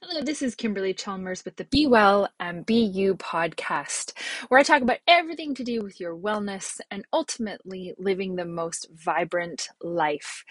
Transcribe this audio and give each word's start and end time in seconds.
Hello, 0.00 0.22
this 0.22 0.42
is 0.42 0.54
Kimberly 0.54 0.94
Chalmers 0.94 1.44
with 1.44 1.56
the 1.56 1.64
Be 1.64 1.84
Well 1.84 2.28
and 2.38 2.64
Be 2.64 2.84
You 2.84 3.16
podcast, 3.16 4.12
where 4.46 4.60
I 4.60 4.62
talk 4.62 4.80
about 4.80 5.00
everything 5.08 5.56
to 5.56 5.64
do 5.64 5.80
with 5.82 5.98
your 5.98 6.16
wellness 6.16 6.80
and 6.88 7.04
ultimately 7.12 7.94
living 7.98 8.36
the 8.36 8.44
most 8.44 8.86
vibrant 8.92 9.70
life. 9.82 10.44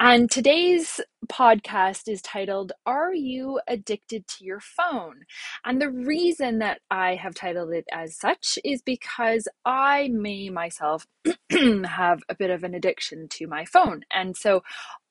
And 0.00 0.28
today's 0.28 1.00
podcast 1.28 2.08
is 2.08 2.20
titled, 2.20 2.72
Are 2.84 3.14
You 3.14 3.60
Addicted 3.68 4.26
to 4.26 4.44
Your 4.44 4.58
Phone? 4.58 5.20
And 5.64 5.80
the 5.80 5.90
reason 5.90 6.58
that 6.58 6.80
I 6.90 7.14
have 7.14 7.36
titled 7.36 7.72
it 7.72 7.86
as 7.92 8.16
such 8.16 8.58
is 8.64 8.82
because 8.82 9.46
I 9.64 10.08
may 10.12 10.50
myself 10.50 11.06
have 11.84 12.22
a 12.28 12.34
bit 12.34 12.50
of 12.50 12.64
an 12.64 12.74
addiction 12.74 13.28
to 13.28 13.46
my 13.46 13.64
phone. 13.64 14.02
And 14.10 14.36
so 14.36 14.62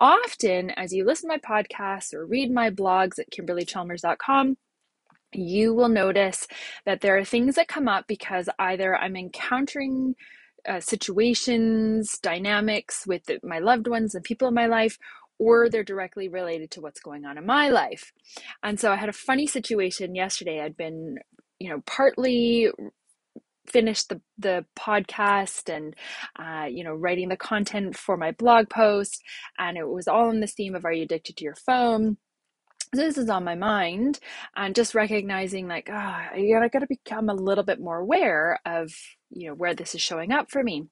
often, 0.02 0.72
as 0.72 0.92
you 0.92 1.06
listen 1.06 1.30
to 1.30 1.38
my 1.38 1.64
podcasts 1.64 2.14
or 2.14 2.26
read 2.26 2.52
my 2.52 2.70
blogs 2.70 3.20
at 3.20 3.32
kimberlychalmers.com, 3.74 4.58
you 5.34 5.74
will 5.74 5.90
notice 5.90 6.48
that 6.86 7.02
there 7.02 7.18
are 7.18 7.24
things 7.24 7.56
that 7.56 7.68
come 7.68 7.88
up 7.88 8.06
because 8.08 8.50
either 8.58 8.96
I'm 8.96 9.16
encountering 9.16 10.16
uh, 10.68 10.80
situations, 10.80 12.18
dynamics 12.22 13.06
with 13.08 13.26
the, 13.26 13.40
my 13.44 13.60
loved 13.60 13.88
ones 13.88 14.16
and 14.16 14.24
people 14.24 14.48
in 14.48 14.54
my 14.54 14.66
life, 14.66 14.98
or 15.38 15.70
they're 15.70 15.84
directly 15.84 16.28
related 16.28 16.72
to 16.72 16.82
what's 16.82 17.00
going 17.00 17.26
on 17.26 17.38
in 17.38 17.46
my 17.46 17.70
life. 17.70 18.12
And 18.62 18.80
so 18.80 18.92
I 18.92 18.98
had 18.98 19.10
a 19.10 19.14
funny 19.14 19.48
situation 19.48 20.16
yesterday. 20.16 20.62
I'd 20.62 20.76
been, 20.76 21.18
you 21.60 21.70
know, 21.70 21.82
partly 21.86 22.70
finished 23.68 24.10
the 24.10 24.20
the 24.38 24.66
podcast 24.76 25.74
and 25.74 25.96
uh, 26.40 26.66
you 26.66 26.84
know 26.84 26.94
writing 26.94 27.30
the 27.30 27.38
content 27.38 27.96
for 27.96 28.18
my 28.18 28.32
blog 28.32 28.68
post 28.68 29.22
and 29.60 29.78
it 29.78 29.88
was 29.88 30.08
all 30.08 30.32
in 30.32 30.40
the 30.40 30.48
theme 30.48 30.74
of 30.74 30.86
are 30.86 30.92
you 30.92 31.04
addicted 31.04 31.38
to 31.38 31.44
your 31.44 31.56
phone 31.56 32.18
this 32.92 33.18
is 33.18 33.30
on 33.30 33.44
my 33.44 33.56
mind 33.56 34.20
and 34.56 34.74
just 34.74 34.96
recognizing 34.96 35.68
like 35.68 35.90
oh, 35.92 35.94
I 35.94 36.70
gotta 36.72 36.88
become 36.88 37.30
a 37.30 37.34
little 37.34 37.64
bit 37.64 37.80
more 37.80 38.00
aware 38.00 38.60
of 38.66 38.92
you 39.32 39.48
know 39.48 39.54
where 39.54 39.76
this 39.76 39.94
is 39.94 40.02
showing 40.02 40.32
up 40.32 40.50
for 40.50 40.64
me. 40.64 40.88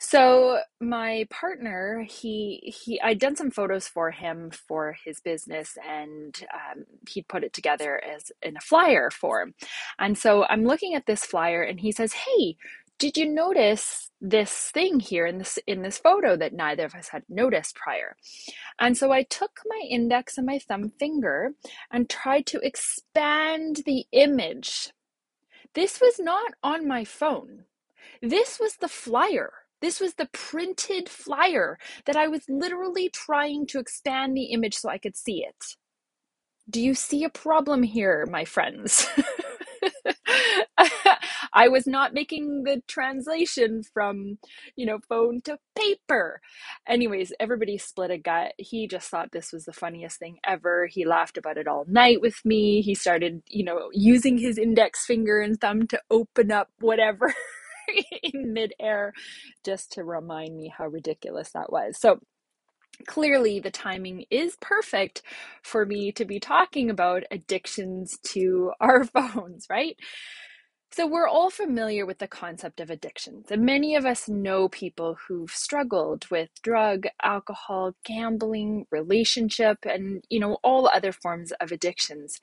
So 0.00 0.58
my 0.80 1.26
partner 1.30 2.04
he 2.08 2.74
he 2.76 3.00
i'd 3.02 3.20
done 3.20 3.36
some 3.36 3.50
photos 3.50 3.86
for 3.86 4.10
him 4.10 4.50
for 4.50 4.96
his 5.04 5.20
business 5.20 5.76
and 5.88 6.34
um, 6.52 6.84
he'd 7.08 7.28
put 7.28 7.44
it 7.44 7.52
together 7.52 8.02
as 8.04 8.32
in 8.42 8.56
a 8.56 8.60
flyer 8.60 9.10
form. 9.10 9.54
And 10.00 10.18
so 10.18 10.44
i'm 10.48 10.64
looking 10.64 10.94
at 10.94 11.06
this 11.06 11.24
flyer 11.24 11.62
and 11.62 11.78
he 11.80 11.92
says 11.92 12.12
hey 12.12 12.56
did 13.00 13.16
you 13.16 13.26
notice 13.26 14.10
this 14.20 14.52
thing 14.52 15.00
here 15.00 15.26
in 15.26 15.38
this 15.38 15.58
in 15.66 15.82
this 15.82 15.98
photo 15.98 16.36
that 16.36 16.52
neither 16.52 16.84
of 16.84 16.94
us 16.94 17.08
had 17.08 17.24
noticed 17.28 17.74
prior? 17.74 18.14
And 18.78 18.96
so 18.96 19.10
i 19.10 19.22
took 19.24 19.62
my 19.66 19.82
index 19.88 20.36
and 20.38 20.46
my 20.46 20.58
thumb 20.60 20.92
finger 21.00 21.54
and 21.90 22.08
tried 22.08 22.46
to 22.46 22.60
expand 22.60 23.82
the 23.86 24.04
image. 24.12 24.90
This 25.74 26.00
was 26.00 26.20
not 26.20 26.52
on 26.62 26.86
my 26.86 27.04
phone. 27.04 27.64
This 28.22 28.60
was 28.60 28.76
the 28.76 28.88
flyer. 28.88 29.50
This 29.80 29.98
was 29.98 30.14
the 30.14 30.28
printed 30.32 31.08
flyer 31.08 31.78
that 32.04 32.16
I 32.16 32.28
was 32.28 32.42
literally 32.50 33.08
trying 33.08 33.66
to 33.68 33.78
expand 33.78 34.36
the 34.36 34.52
image 34.52 34.76
so 34.76 34.90
I 34.90 34.98
could 34.98 35.16
see 35.16 35.42
it. 35.42 35.76
Do 36.70 36.80
you 36.82 36.94
see 36.94 37.24
a 37.24 37.30
problem 37.30 37.84
here, 37.84 38.26
my 38.30 38.46
friends? 38.46 39.08
I 41.54 41.68
was 41.68 41.86
not 41.86 42.14
making 42.14 42.64
the 42.64 42.82
translation 42.88 43.82
from, 43.94 44.38
you 44.76 44.86
know, 44.86 45.00
phone 45.08 45.42
to 45.42 45.58
paper. 45.76 46.40
Anyways, 46.88 47.32
everybody 47.40 47.78
split 47.78 48.12
a 48.12 48.18
gut. 48.18 48.54
He 48.58 48.88
just 48.88 49.10
thought 49.10 49.32
this 49.32 49.52
was 49.52 49.66
the 49.66 49.74
funniest 49.74 50.18
thing 50.20 50.38
ever. 50.46 50.86
He 50.86 51.06
laughed 51.06 51.38
about 51.38 51.58
it 51.58 51.68
all 51.68 51.86
night 51.88 52.20
with 52.22 52.44
me. 52.44 52.82
He 52.82 52.94
started, 52.94 53.42
you 53.48 53.64
know, 53.64 53.90
using 53.92 54.38
his 54.38 54.58
index 54.58 55.06
finger 55.06 55.40
and 55.40 55.60
thumb 55.60 55.88
to 55.88 56.00
open 56.10 56.52
up 56.52 56.70
whatever 56.80 57.34
in 58.22 58.54
midair 58.54 59.12
just 59.64 59.92
to 59.94 60.04
remind 60.04 60.56
me 60.56 60.72
how 60.76 60.86
ridiculous 60.88 61.52
that 61.52 61.72
was. 61.72 61.98
So, 62.00 62.20
clearly 63.06 63.60
the 63.60 63.70
timing 63.70 64.24
is 64.30 64.56
perfect 64.60 65.22
for 65.62 65.86
me 65.86 66.12
to 66.12 66.24
be 66.24 66.40
talking 66.40 66.90
about 66.90 67.24
addictions 67.30 68.18
to 68.28 68.72
our 68.80 69.04
phones, 69.04 69.66
right? 69.70 69.96
So, 70.92 71.06
we're 71.06 71.28
all 71.28 71.50
familiar 71.50 72.04
with 72.04 72.18
the 72.18 72.26
concept 72.28 72.80
of 72.80 72.90
addictions, 72.90 73.46
and 73.50 73.64
many 73.64 73.94
of 73.94 74.04
us 74.06 74.28
know 74.28 74.68
people 74.68 75.16
who've 75.28 75.50
struggled 75.50 76.26
with 76.32 76.50
drug, 76.62 77.06
alcohol, 77.22 77.94
gambling, 78.04 78.86
relationship, 78.90 79.78
and 79.84 80.24
you 80.30 80.40
know, 80.40 80.58
all 80.64 80.88
other 80.88 81.12
forms 81.12 81.52
of 81.60 81.70
addictions. 81.72 82.40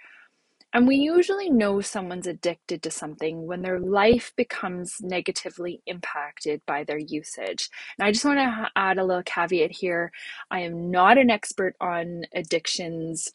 And 0.73 0.87
we 0.87 0.97
usually 0.97 1.49
know 1.49 1.81
someone's 1.81 2.27
addicted 2.27 2.83
to 2.83 2.91
something 2.91 3.47
when 3.47 3.61
their 3.61 3.79
life 3.79 4.33
becomes 4.35 4.97
negatively 5.01 5.81
impacted 5.85 6.61
by 6.67 6.83
their 6.83 6.99
usage. 6.99 7.69
And 7.97 8.05
I 8.05 8.11
just 8.11 8.25
want 8.25 8.39
to 8.39 8.69
add 8.75 8.97
a 8.97 9.05
little 9.05 9.23
caveat 9.23 9.71
here 9.71 10.11
I 10.51 10.59
am 10.61 10.91
not 10.91 11.17
an 11.17 11.29
expert 11.29 11.75
on 11.79 12.23
addictions 12.33 13.33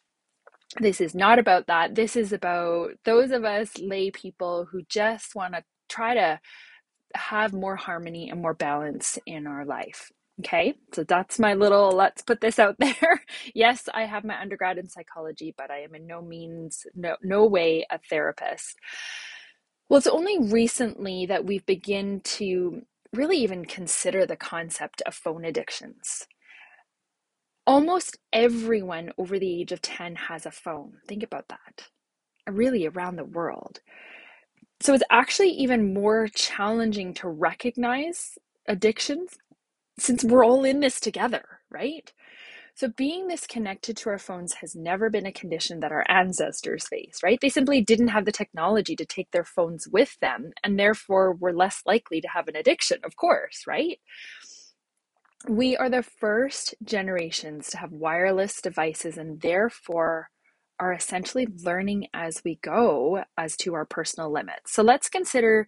this 0.79 1.01
is 1.01 1.13
not 1.13 1.39
about 1.39 1.67
that. 1.67 1.95
This 1.95 2.15
is 2.15 2.33
about 2.33 2.91
those 3.05 3.31
of 3.31 3.43
us 3.43 3.77
lay 3.77 4.09
people 4.11 4.65
who 4.71 4.81
just 4.89 5.35
want 5.35 5.53
to 5.53 5.63
try 5.89 6.15
to 6.15 6.39
have 7.15 7.53
more 7.53 7.75
harmony 7.75 8.29
and 8.29 8.41
more 8.41 8.55
balance 8.55 9.19
in 9.25 9.45
our 9.45 9.65
life. 9.65 10.11
Okay, 10.39 10.73
so 10.93 11.03
that's 11.03 11.39
my 11.39 11.53
little 11.53 11.91
let's 11.91 12.21
put 12.23 12.41
this 12.41 12.59
out 12.59 12.75
there. 12.79 13.23
yes, 13.53 13.87
I 13.93 14.05
have 14.05 14.23
my 14.25 14.39
undergrad 14.39 14.77
in 14.77 14.89
psychology, 14.89 15.53
but 15.57 15.71
I 15.71 15.81
am 15.81 15.95
in 15.95 16.07
no 16.07 16.21
means, 16.21 16.85
no, 16.95 17.17
no 17.23 17.45
way 17.45 17.85
a 17.89 17.99
therapist. 18.09 18.77
Well, 19.89 19.99
it's 19.99 20.07
only 20.07 20.39
recently 20.39 21.25
that 21.27 21.45
we've 21.45 21.65
begun 21.65 22.21
to 22.23 22.81
really 23.13 23.37
even 23.37 23.65
consider 23.65 24.25
the 24.25 24.35
concept 24.35 25.01
of 25.05 25.13
phone 25.13 25.45
addictions 25.45 26.25
almost 27.65 28.17
everyone 28.31 29.11
over 29.17 29.39
the 29.39 29.61
age 29.61 29.71
of 29.71 29.81
10 29.81 30.15
has 30.15 30.45
a 30.45 30.51
phone. 30.51 30.93
Think 31.07 31.23
about 31.23 31.47
that. 31.49 31.87
Really, 32.49 32.85
around 32.85 33.15
the 33.15 33.23
world. 33.23 33.79
So 34.81 34.93
it's 34.93 35.03
actually 35.09 35.49
even 35.49 35.93
more 35.93 36.27
challenging 36.27 37.13
to 37.15 37.29
recognize 37.29 38.37
addictions 38.67 39.37
since 39.99 40.23
we're 40.23 40.45
all 40.45 40.63
in 40.63 40.79
this 40.79 40.99
together, 40.99 41.43
right? 41.71 42.11
So 42.75 42.87
being 42.89 43.27
this 43.27 43.45
connected 43.45 43.97
to 43.97 44.09
our 44.09 44.17
phones 44.17 44.55
has 44.55 44.75
never 44.75 45.09
been 45.09 45.27
a 45.27 45.31
condition 45.31 45.81
that 45.81 45.91
our 45.91 46.03
ancestors 46.09 46.87
faced, 46.87 47.21
right? 47.21 47.39
They 47.39 47.49
simply 47.49 47.81
didn't 47.81 48.07
have 48.07 48.25
the 48.25 48.31
technology 48.31 48.95
to 48.95 49.05
take 49.05 49.29
their 49.31 49.43
phones 49.43 49.87
with 49.87 50.17
them 50.21 50.51
and 50.63 50.79
therefore 50.79 51.35
were 51.35 51.53
less 51.53 51.81
likely 51.85 52.21
to 52.21 52.27
have 52.29 52.47
an 52.47 52.55
addiction, 52.55 52.99
of 53.03 53.15
course, 53.15 53.65
right? 53.67 53.99
we 55.49 55.75
are 55.75 55.89
the 55.89 56.03
first 56.03 56.73
generations 56.83 57.69
to 57.69 57.77
have 57.77 57.91
wireless 57.91 58.61
devices 58.61 59.17
and 59.17 59.41
therefore 59.41 60.29
are 60.79 60.93
essentially 60.93 61.47
learning 61.63 62.07
as 62.13 62.41
we 62.45 62.59
go 62.61 63.23
as 63.37 63.55
to 63.57 63.73
our 63.73 63.85
personal 63.85 64.31
limits. 64.31 64.73
So 64.73 64.83
let's 64.83 65.09
consider 65.09 65.67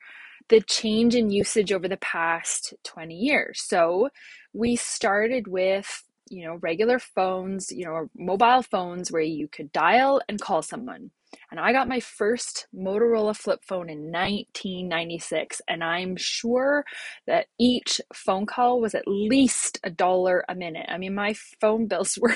the 0.50 0.62
change 0.62 1.16
in 1.16 1.30
usage 1.30 1.72
over 1.72 1.88
the 1.88 1.98
past 1.98 2.74
20 2.84 3.16
years. 3.16 3.62
So 3.66 4.10
we 4.54 4.76
started 4.76 5.48
with 5.48 6.04
you 6.30 6.46
know 6.46 6.56
regular 6.62 7.00
phones, 7.00 7.72
you 7.72 7.86
know 7.86 8.10
mobile 8.18 8.64
phones 8.64 9.12
where 9.12 9.22
you 9.22 9.48
could 9.48 9.72
dial 9.72 10.22
and 10.30 10.40
call 10.40 10.62
someone. 10.62 11.12
And 11.52 11.60
I 11.60 11.72
got 11.72 11.88
my 11.88 12.00
first 12.00 12.68
Motorola 12.76 13.36
flip 13.36 13.62
phone 13.64 13.90
in 13.90 14.12
1996. 14.12 15.62
And 15.68 15.84
I'm 15.84 16.16
sure 16.16 16.86
that 17.28 17.48
each 17.60 18.02
phone 18.14 18.46
call 18.46 18.80
was 18.80 18.96
at 18.96 19.08
least 19.08 19.80
a 19.84 19.90
dollar 19.90 20.46
a 20.50 20.56
minute. 20.56 20.86
I 20.90 20.98
mean, 20.98 21.16
my 21.16 21.34
phone 21.60 21.88
bills 21.88 22.18
were 22.22 22.36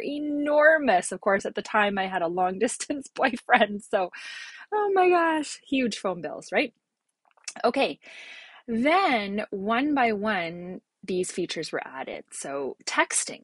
enormous. 0.00 1.12
Of 1.12 1.20
course, 1.20 1.44
at 1.44 1.54
the 1.54 1.62
time 1.62 1.98
I 1.98 2.06
had 2.06 2.22
a 2.22 2.28
long 2.28 2.58
distance 2.58 3.08
boyfriend. 3.14 3.82
So, 3.82 4.10
oh 4.72 4.90
my 4.94 5.08
gosh, 5.08 5.60
huge 5.68 5.98
phone 5.98 6.22
bills, 6.22 6.48
right? 6.52 6.72
Okay. 7.64 7.98
Then 8.68 9.44
one 9.50 9.94
by 9.94 10.12
one, 10.12 10.80
these 11.04 11.32
features 11.32 11.72
were 11.72 11.82
added. 11.86 12.24
So, 12.32 12.76
texting 12.86 13.42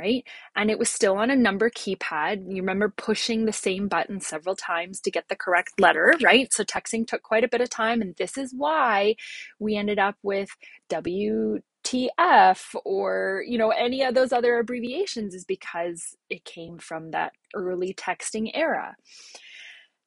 right? 0.00 0.24
And 0.56 0.70
it 0.70 0.78
was 0.78 0.88
still 0.88 1.16
on 1.16 1.30
a 1.30 1.36
number 1.36 1.68
keypad. 1.70 2.44
You 2.48 2.62
remember 2.62 2.88
pushing 2.88 3.44
the 3.44 3.52
same 3.52 3.86
button 3.86 4.20
several 4.20 4.56
times 4.56 5.00
to 5.00 5.10
get 5.10 5.28
the 5.28 5.36
correct 5.36 5.78
letter, 5.78 6.14
right? 6.22 6.52
So 6.52 6.64
texting 6.64 7.06
took 7.06 7.22
quite 7.22 7.44
a 7.44 7.48
bit 7.48 7.60
of 7.60 7.68
time. 7.70 8.00
And 8.00 8.14
this 8.16 8.38
is 8.38 8.54
why 8.56 9.16
we 9.58 9.76
ended 9.76 9.98
up 9.98 10.16
with 10.22 10.50
WTF 10.88 12.74
or, 12.84 13.44
you 13.46 13.58
know, 13.58 13.70
any 13.70 14.02
of 14.02 14.14
those 14.14 14.32
other 14.32 14.58
abbreviations 14.58 15.34
is 15.34 15.44
because 15.44 16.16
it 16.30 16.44
came 16.44 16.78
from 16.78 17.10
that 17.10 17.32
early 17.54 17.92
texting 17.92 18.50
era. 18.54 18.96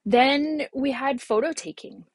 Then 0.06 0.64
we 0.74 0.92
had 0.92 1.22
photo 1.22 1.54
taking 1.54 2.06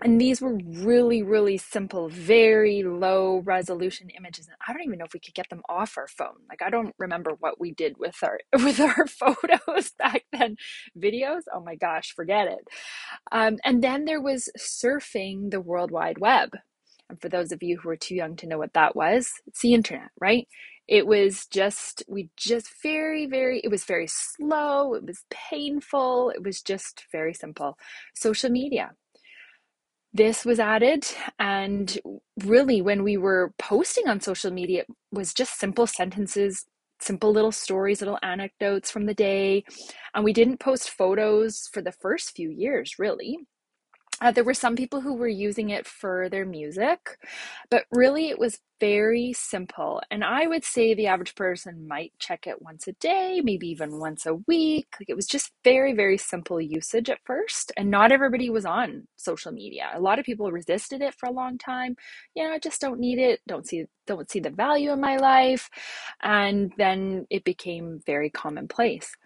and 0.00 0.20
these 0.20 0.40
were 0.40 0.58
really 0.66 1.22
really 1.22 1.58
simple 1.58 2.08
very 2.08 2.82
low 2.82 3.38
resolution 3.44 4.08
images 4.10 4.46
and 4.46 4.56
i 4.66 4.72
don't 4.72 4.82
even 4.82 4.98
know 4.98 5.04
if 5.04 5.12
we 5.12 5.20
could 5.20 5.34
get 5.34 5.48
them 5.50 5.62
off 5.68 5.96
our 5.98 6.08
phone. 6.08 6.36
Like 6.48 6.62
i 6.62 6.70
don't 6.70 6.94
remember 6.98 7.32
what 7.38 7.60
we 7.60 7.72
did 7.72 7.98
with 7.98 8.16
our 8.22 8.38
with 8.54 8.80
our 8.80 9.06
photos 9.06 9.90
back 9.98 10.24
then. 10.32 10.56
Videos? 10.98 11.42
Oh 11.52 11.60
my 11.60 11.74
gosh 11.76 12.12
forget 12.14 12.48
it. 12.48 12.66
Um, 13.32 13.58
and 13.64 13.82
then 13.82 14.04
there 14.04 14.20
was 14.20 14.48
surfing 14.58 15.50
the 15.50 15.60
world 15.60 15.90
wide 15.90 16.18
web. 16.18 16.50
And 17.10 17.20
for 17.20 17.28
those 17.28 17.52
of 17.52 17.62
you 17.62 17.78
who 17.78 17.90
are 17.90 17.96
too 17.96 18.14
young 18.14 18.36
to 18.36 18.46
know 18.46 18.58
what 18.58 18.74
that 18.74 18.96
was 18.96 19.30
it's 19.46 19.60
the 19.60 19.74
internet 19.74 20.10
right? 20.20 20.48
It 20.88 21.06
was 21.06 21.46
just 21.46 22.02
we 22.08 22.30
just 22.36 22.68
very 22.82 23.26
very 23.26 23.60
it 23.64 23.70
was 23.70 23.84
very 23.84 24.06
slow 24.08 24.94
it 24.94 25.04
was 25.04 25.24
painful 25.30 26.30
it 26.30 26.42
was 26.42 26.62
just 26.62 27.04
very 27.12 27.34
simple. 27.34 27.78
Social 28.14 28.50
media 28.50 28.92
this 30.14 30.44
was 30.44 30.58
added 30.60 31.06
and 31.38 31.98
really 32.44 32.82
when 32.82 33.02
we 33.02 33.16
were 33.16 33.52
posting 33.58 34.08
on 34.08 34.20
social 34.20 34.50
media 34.50 34.82
it 34.82 34.86
was 35.10 35.32
just 35.32 35.58
simple 35.58 35.86
sentences 35.86 36.66
simple 37.00 37.32
little 37.32 37.52
stories 37.52 38.00
little 38.00 38.18
anecdotes 38.22 38.90
from 38.90 39.06
the 39.06 39.14
day 39.14 39.64
and 40.14 40.24
we 40.24 40.32
didn't 40.32 40.60
post 40.60 40.90
photos 40.90 41.68
for 41.72 41.80
the 41.82 41.92
first 41.92 42.34
few 42.36 42.50
years 42.50 42.96
really 42.98 43.38
uh, 44.22 44.30
there 44.30 44.44
were 44.44 44.54
some 44.54 44.76
people 44.76 45.00
who 45.00 45.14
were 45.14 45.26
using 45.26 45.70
it 45.70 45.84
for 45.84 46.28
their 46.28 46.46
music, 46.46 47.18
but 47.70 47.86
really 47.90 48.28
it 48.28 48.38
was 48.38 48.60
very 48.78 49.32
simple. 49.32 50.00
And 50.12 50.22
I 50.22 50.46
would 50.46 50.64
say 50.64 50.94
the 50.94 51.08
average 51.08 51.34
person 51.34 51.88
might 51.88 52.12
check 52.20 52.46
it 52.46 52.62
once 52.62 52.86
a 52.86 52.92
day, 52.92 53.40
maybe 53.42 53.68
even 53.68 53.98
once 53.98 54.24
a 54.24 54.34
week. 54.46 54.86
Like 55.00 55.08
it 55.08 55.16
was 55.16 55.26
just 55.26 55.50
very, 55.64 55.92
very 55.92 56.18
simple 56.18 56.60
usage 56.60 57.10
at 57.10 57.18
first. 57.24 57.72
And 57.76 57.90
not 57.90 58.12
everybody 58.12 58.48
was 58.48 58.64
on 58.64 59.08
social 59.16 59.50
media. 59.50 59.90
A 59.92 60.00
lot 60.00 60.20
of 60.20 60.24
people 60.24 60.52
resisted 60.52 61.00
it 61.02 61.14
for 61.14 61.26
a 61.28 61.32
long 61.32 61.58
time. 61.58 61.96
You 62.36 62.44
know, 62.44 62.52
I 62.52 62.60
just 62.60 62.80
don't 62.80 63.00
need 63.00 63.18
it, 63.18 63.40
don't 63.48 63.66
see 63.66 63.86
don't 64.06 64.30
see 64.30 64.40
the 64.40 64.50
value 64.50 64.92
in 64.92 65.00
my 65.00 65.16
life. 65.16 65.68
And 66.22 66.72
then 66.76 67.26
it 67.30 67.44
became 67.44 68.00
very 68.06 68.30
commonplace 68.30 69.16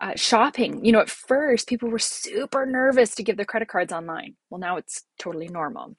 uh, 0.00 0.12
shopping. 0.16 0.84
You 0.84 0.92
know, 0.92 1.00
at 1.00 1.10
first 1.10 1.68
people 1.68 1.90
were 1.90 1.98
super 1.98 2.66
nervous 2.66 3.14
to 3.16 3.22
give 3.22 3.36
their 3.36 3.46
credit 3.46 3.68
cards 3.68 3.92
online. 3.92 4.36
Well, 4.50 4.60
now 4.60 4.76
it's 4.76 5.04
totally 5.18 5.48
normal. 5.48 5.96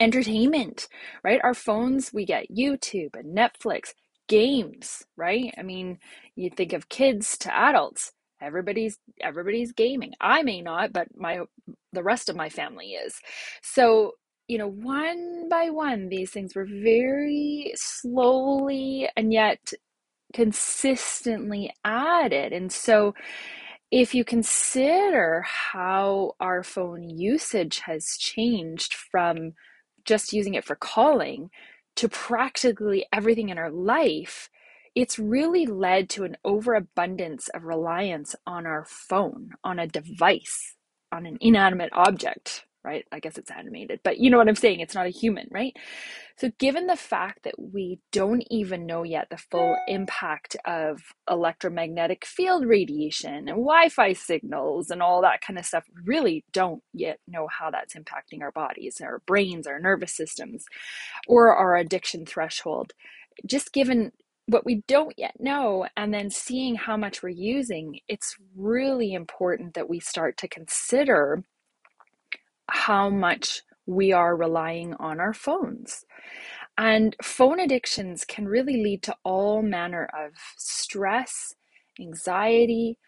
Entertainment, 0.00 0.88
right? 1.24 1.40
Our 1.44 1.54
phones, 1.54 2.12
we 2.12 2.26
get 2.26 2.50
YouTube 2.50 3.16
and 3.16 3.36
Netflix, 3.36 3.90
games, 4.28 5.04
right? 5.16 5.54
I 5.58 5.62
mean, 5.62 5.98
you 6.36 6.50
think 6.50 6.72
of 6.72 6.88
kids 6.88 7.38
to 7.38 7.54
adults. 7.56 8.12
Everybody's 8.42 8.98
everybody's 9.22 9.72
gaming. 9.72 10.12
I 10.20 10.42
may 10.42 10.62
not, 10.62 10.92
but 10.92 11.08
my 11.16 11.40
the 11.92 12.02
rest 12.02 12.28
of 12.28 12.36
my 12.36 12.48
family 12.50 12.88
is. 12.92 13.14
So 13.62 14.12
you 14.48 14.58
know, 14.58 14.68
one 14.68 15.48
by 15.48 15.70
one, 15.70 16.08
these 16.08 16.30
things 16.30 16.54
were 16.54 16.66
very 16.66 17.72
slowly 17.76 19.08
and 19.16 19.32
yet 19.32 19.72
consistently 20.34 21.72
added. 21.84 22.52
And 22.52 22.70
so, 22.70 23.14
if 23.90 24.14
you 24.14 24.24
consider 24.24 25.42
how 25.46 26.32
our 26.40 26.64
phone 26.64 27.08
usage 27.08 27.80
has 27.80 28.16
changed 28.18 28.92
from 28.92 29.52
just 30.04 30.32
using 30.32 30.54
it 30.54 30.64
for 30.64 30.74
calling 30.74 31.50
to 31.96 32.08
practically 32.08 33.06
everything 33.12 33.50
in 33.50 33.58
our 33.58 33.70
life, 33.70 34.50
it's 34.96 35.18
really 35.18 35.66
led 35.66 36.08
to 36.10 36.24
an 36.24 36.36
overabundance 36.44 37.48
of 37.48 37.64
reliance 37.64 38.34
on 38.46 38.66
our 38.66 38.84
phone, 38.84 39.50
on 39.62 39.78
a 39.78 39.86
device, 39.86 40.74
on 41.12 41.26
an 41.26 41.38
inanimate 41.40 41.90
object, 41.92 42.64
right? 42.84 43.06
I 43.12 43.20
guess 43.20 43.38
it's 43.38 43.50
animated, 43.50 44.00
but 44.04 44.18
you 44.18 44.30
know 44.30 44.38
what 44.38 44.48
I'm 44.48 44.54
saying? 44.54 44.80
It's 44.80 44.94
not 44.94 45.06
a 45.06 45.10
human, 45.10 45.48
right? 45.50 45.74
So, 46.36 46.50
given 46.58 46.86
the 46.86 46.96
fact 46.96 47.44
that 47.44 47.54
we 47.58 48.00
don't 48.12 48.44
even 48.50 48.86
know 48.86 49.04
yet 49.04 49.28
the 49.30 49.36
full 49.36 49.76
impact 49.88 50.56
of 50.66 51.00
electromagnetic 51.30 52.26
field 52.26 52.66
radiation 52.66 53.34
and 53.34 53.48
Wi 53.48 53.88
Fi 53.88 54.12
signals 54.14 54.90
and 54.90 55.02
all 55.02 55.22
that 55.22 55.40
kind 55.40 55.58
of 55.58 55.64
stuff, 55.64 55.84
really 56.04 56.44
don't 56.52 56.82
yet 56.92 57.18
know 57.28 57.48
how 57.48 57.70
that's 57.70 57.94
impacting 57.94 58.42
our 58.42 58.52
bodies, 58.52 59.00
our 59.02 59.20
brains, 59.26 59.66
our 59.66 59.78
nervous 59.80 60.14
systems, 60.16 60.64
or 61.28 61.54
our 61.54 61.76
addiction 61.76 62.26
threshold. 62.26 62.92
Just 63.46 63.72
given 63.72 64.12
what 64.46 64.66
we 64.66 64.82
don't 64.86 65.14
yet 65.16 65.34
know 65.40 65.86
and 65.96 66.12
then 66.12 66.30
seeing 66.30 66.74
how 66.74 66.96
much 66.96 67.22
we're 67.22 67.30
using, 67.30 68.00
it's 68.08 68.36
really 68.56 69.14
important 69.14 69.74
that 69.74 69.88
we 69.88 70.00
start 70.00 70.36
to 70.38 70.48
consider 70.48 71.44
how 72.68 73.10
much 73.10 73.62
we 73.86 74.12
are 74.12 74.36
relying 74.36 74.94
on 74.94 75.20
our 75.20 75.34
phones. 75.34 76.04
And 76.76 77.14
phone 77.22 77.60
addictions 77.60 78.24
can 78.24 78.48
really 78.48 78.82
lead 78.82 79.02
to 79.04 79.16
all 79.22 79.62
manner 79.62 80.08
of 80.12 80.32
stress, 80.56 81.54
anxiety, 82.00 82.98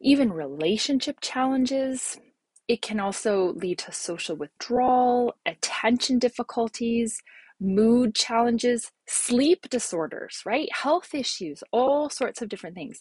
even 0.00 0.32
relationship 0.32 1.18
challenges. 1.20 2.18
It 2.66 2.80
can 2.80 3.00
also 3.00 3.52
lead 3.54 3.78
to 3.80 3.92
social 3.92 4.36
withdrawal, 4.36 5.34
attention 5.44 6.18
difficulties, 6.18 7.20
mood 7.60 8.14
challenges, 8.14 8.90
sleep 9.06 9.68
disorders, 9.68 10.42
right? 10.46 10.68
Health 10.72 11.14
issues, 11.14 11.62
all 11.72 12.08
sorts 12.08 12.40
of 12.40 12.48
different 12.48 12.76
things. 12.76 13.00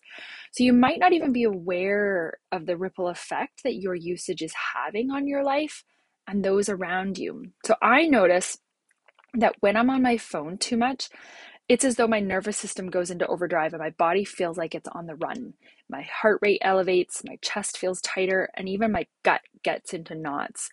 So 0.51 0.63
you 0.63 0.73
might 0.73 0.99
not 0.99 1.13
even 1.13 1.31
be 1.31 1.43
aware 1.43 2.37
of 2.51 2.65
the 2.65 2.77
ripple 2.77 3.07
effect 3.07 3.63
that 3.63 3.75
your 3.75 3.95
usage 3.95 4.41
is 4.41 4.53
having 4.75 5.11
on 5.11 5.27
your 5.27 5.43
life 5.43 5.83
and 6.27 6.43
those 6.43 6.69
around 6.69 7.17
you. 7.17 7.51
So 7.65 7.75
I 7.81 8.07
notice 8.07 8.57
that 9.35 9.55
when 9.59 9.77
I'm 9.77 9.89
on 9.89 10.01
my 10.01 10.17
phone 10.17 10.57
too 10.57 10.77
much, 10.77 11.09
it's 11.69 11.83
as 11.83 11.95
though 11.95 12.07
my 12.07 12.21
nervous 12.21 12.55
system 12.57 12.89
goes 12.89 13.11
into 13.11 13.27
overdrive 13.27 13.73
and 13.73 13.81
my 13.81 13.89
body 13.89 14.23
feels 14.23 14.57
like 14.57 14.73
it's 14.73 14.87
on 14.93 15.05
the 15.05 15.15
run. 15.15 15.53
My 15.89 16.01
heart 16.01 16.39
rate 16.41 16.61
elevates, 16.61 17.23
my 17.25 17.37
chest 17.41 17.77
feels 17.77 17.99
tighter, 18.01 18.49
and 18.55 18.69
even 18.69 18.91
my 18.91 19.05
gut 19.23 19.41
gets 19.63 19.93
into 19.93 20.15
knots. 20.15 20.69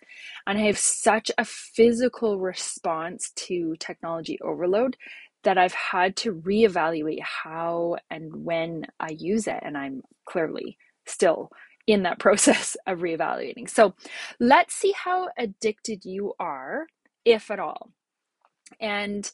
And 0.47 0.57
I 0.57 0.61
have 0.61 0.77
such 0.77 1.31
a 1.37 1.43
physical 1.43 2.39
response 2.39 3.31
to 3.35 3.75
technology 3.77 4.39
overload 4.41 4.95
that 5.43 5.57
I've 5.57 5.73
had 5.73 6.15
to 6.17 6.33
reevaluate 6.33 7.21
how 7.21 7.97
and 8.09 8.45
when 8.45 8.85
I 8.99 9.09
use 9.17 9.47
it. 9.47 9.59
And 9.63 9.77
I'm 9.77 10.01
clearly 10.25 10.77
still 11.05 11.49
in 11.87 12.03
that 12.03 12.19
process 12.21 12.77
of 12.87 12.99
reevaluating. 12.99 13.69
So 13.69 13.95
let's 14.39 14.73
see 14.73 14.93
how 14.95 15.27
addicted 15.37 16.05
you 16.05 16.33
are, 16.39 16.87
if 17.25 17.51
at 17.51 17.59
all. 17.59 17.91
And 18.79 19.29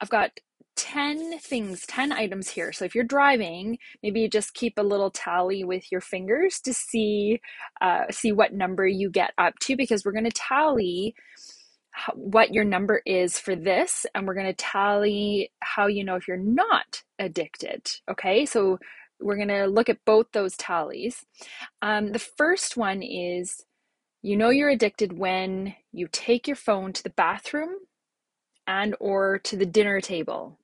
I've 0.00 0.10
got 0.10 0.30
10 0.76 1.38
things, 1.38 1.86
10 1.86 2.12
items 2.12 2.50
here. 2.50 2.72
So 2.72 2.84
if 2.84 2.94
you're 2.94 3.04
driving, 3.04 3.78
maybe 4.02 4.20
you 4.20 4.28
just 4.28 4.54
keep 4.54 4.74
a 4.76 4.82
little 4.82 5.10
tally 5.10 5.64
with 5.64 5.90
your 5.90 6.00
fingers 6.00 6.60
to 6.60 6.72
see 6.72 7.40
uh, 7.80 8.04
see 8.10 8.32
what 8.32 8.52
number 8.52 8.86
you 8.86 9.10
get 9.10 9.32
up 9.38 9.54
to 9.60 9.76
because 9.76 10.04
we're 10.04 10.12
going 10.12 10.24
to 10.24 10.30
tally 10.30 11.14
what 12.14 12.52
your 12.52 12.64
number 12.64 13.00
is 13.06 13.38
for 13.38 13.56
this 13.56 14.04
and 14.14 14.26
we're 14.26 14.34
going 14.34 14.46
to 14.46 14.52
tally 14.52 15.50
how 15.60 15.86
you 15.86 16.04
know 16.04 16.16
if 16.16 16.28
you're 16.28 16.36
not 16.36 17.02
addicted. 17.18 17.90
Okay? 18.10 18.44
So 18.44 18.78
we're 19.18 19.36
going 19.36 19.48
to 19.48 19.66
look 19.66 19.88
at 19.88 20.04
both 20.04 20.26
those 20.32 20.56
tallies. 20.56 21.24
Um, 21.80 22.12
the 22.12 22.18
first 22.18 22.76
one 22.76 23.02
is 23.02 23.64
you 24.22 24.36
know 24.36 24.50
you're 24.50 24.68
addicted 24.68 25.18
when 25.18 25.74
you 25.92 26.08
take 26.12 26.46
your 26.46 26.56
phone 26.56 26.92
to 26.92 27.02
the 27.02 27.10
bathroom 27.10 27.76
and 28.66 28.94
or 29.00 29.38
to 29.40 29.56
the 29.56 29.66
dinner 29.66 30.00
table. 30.00 30.58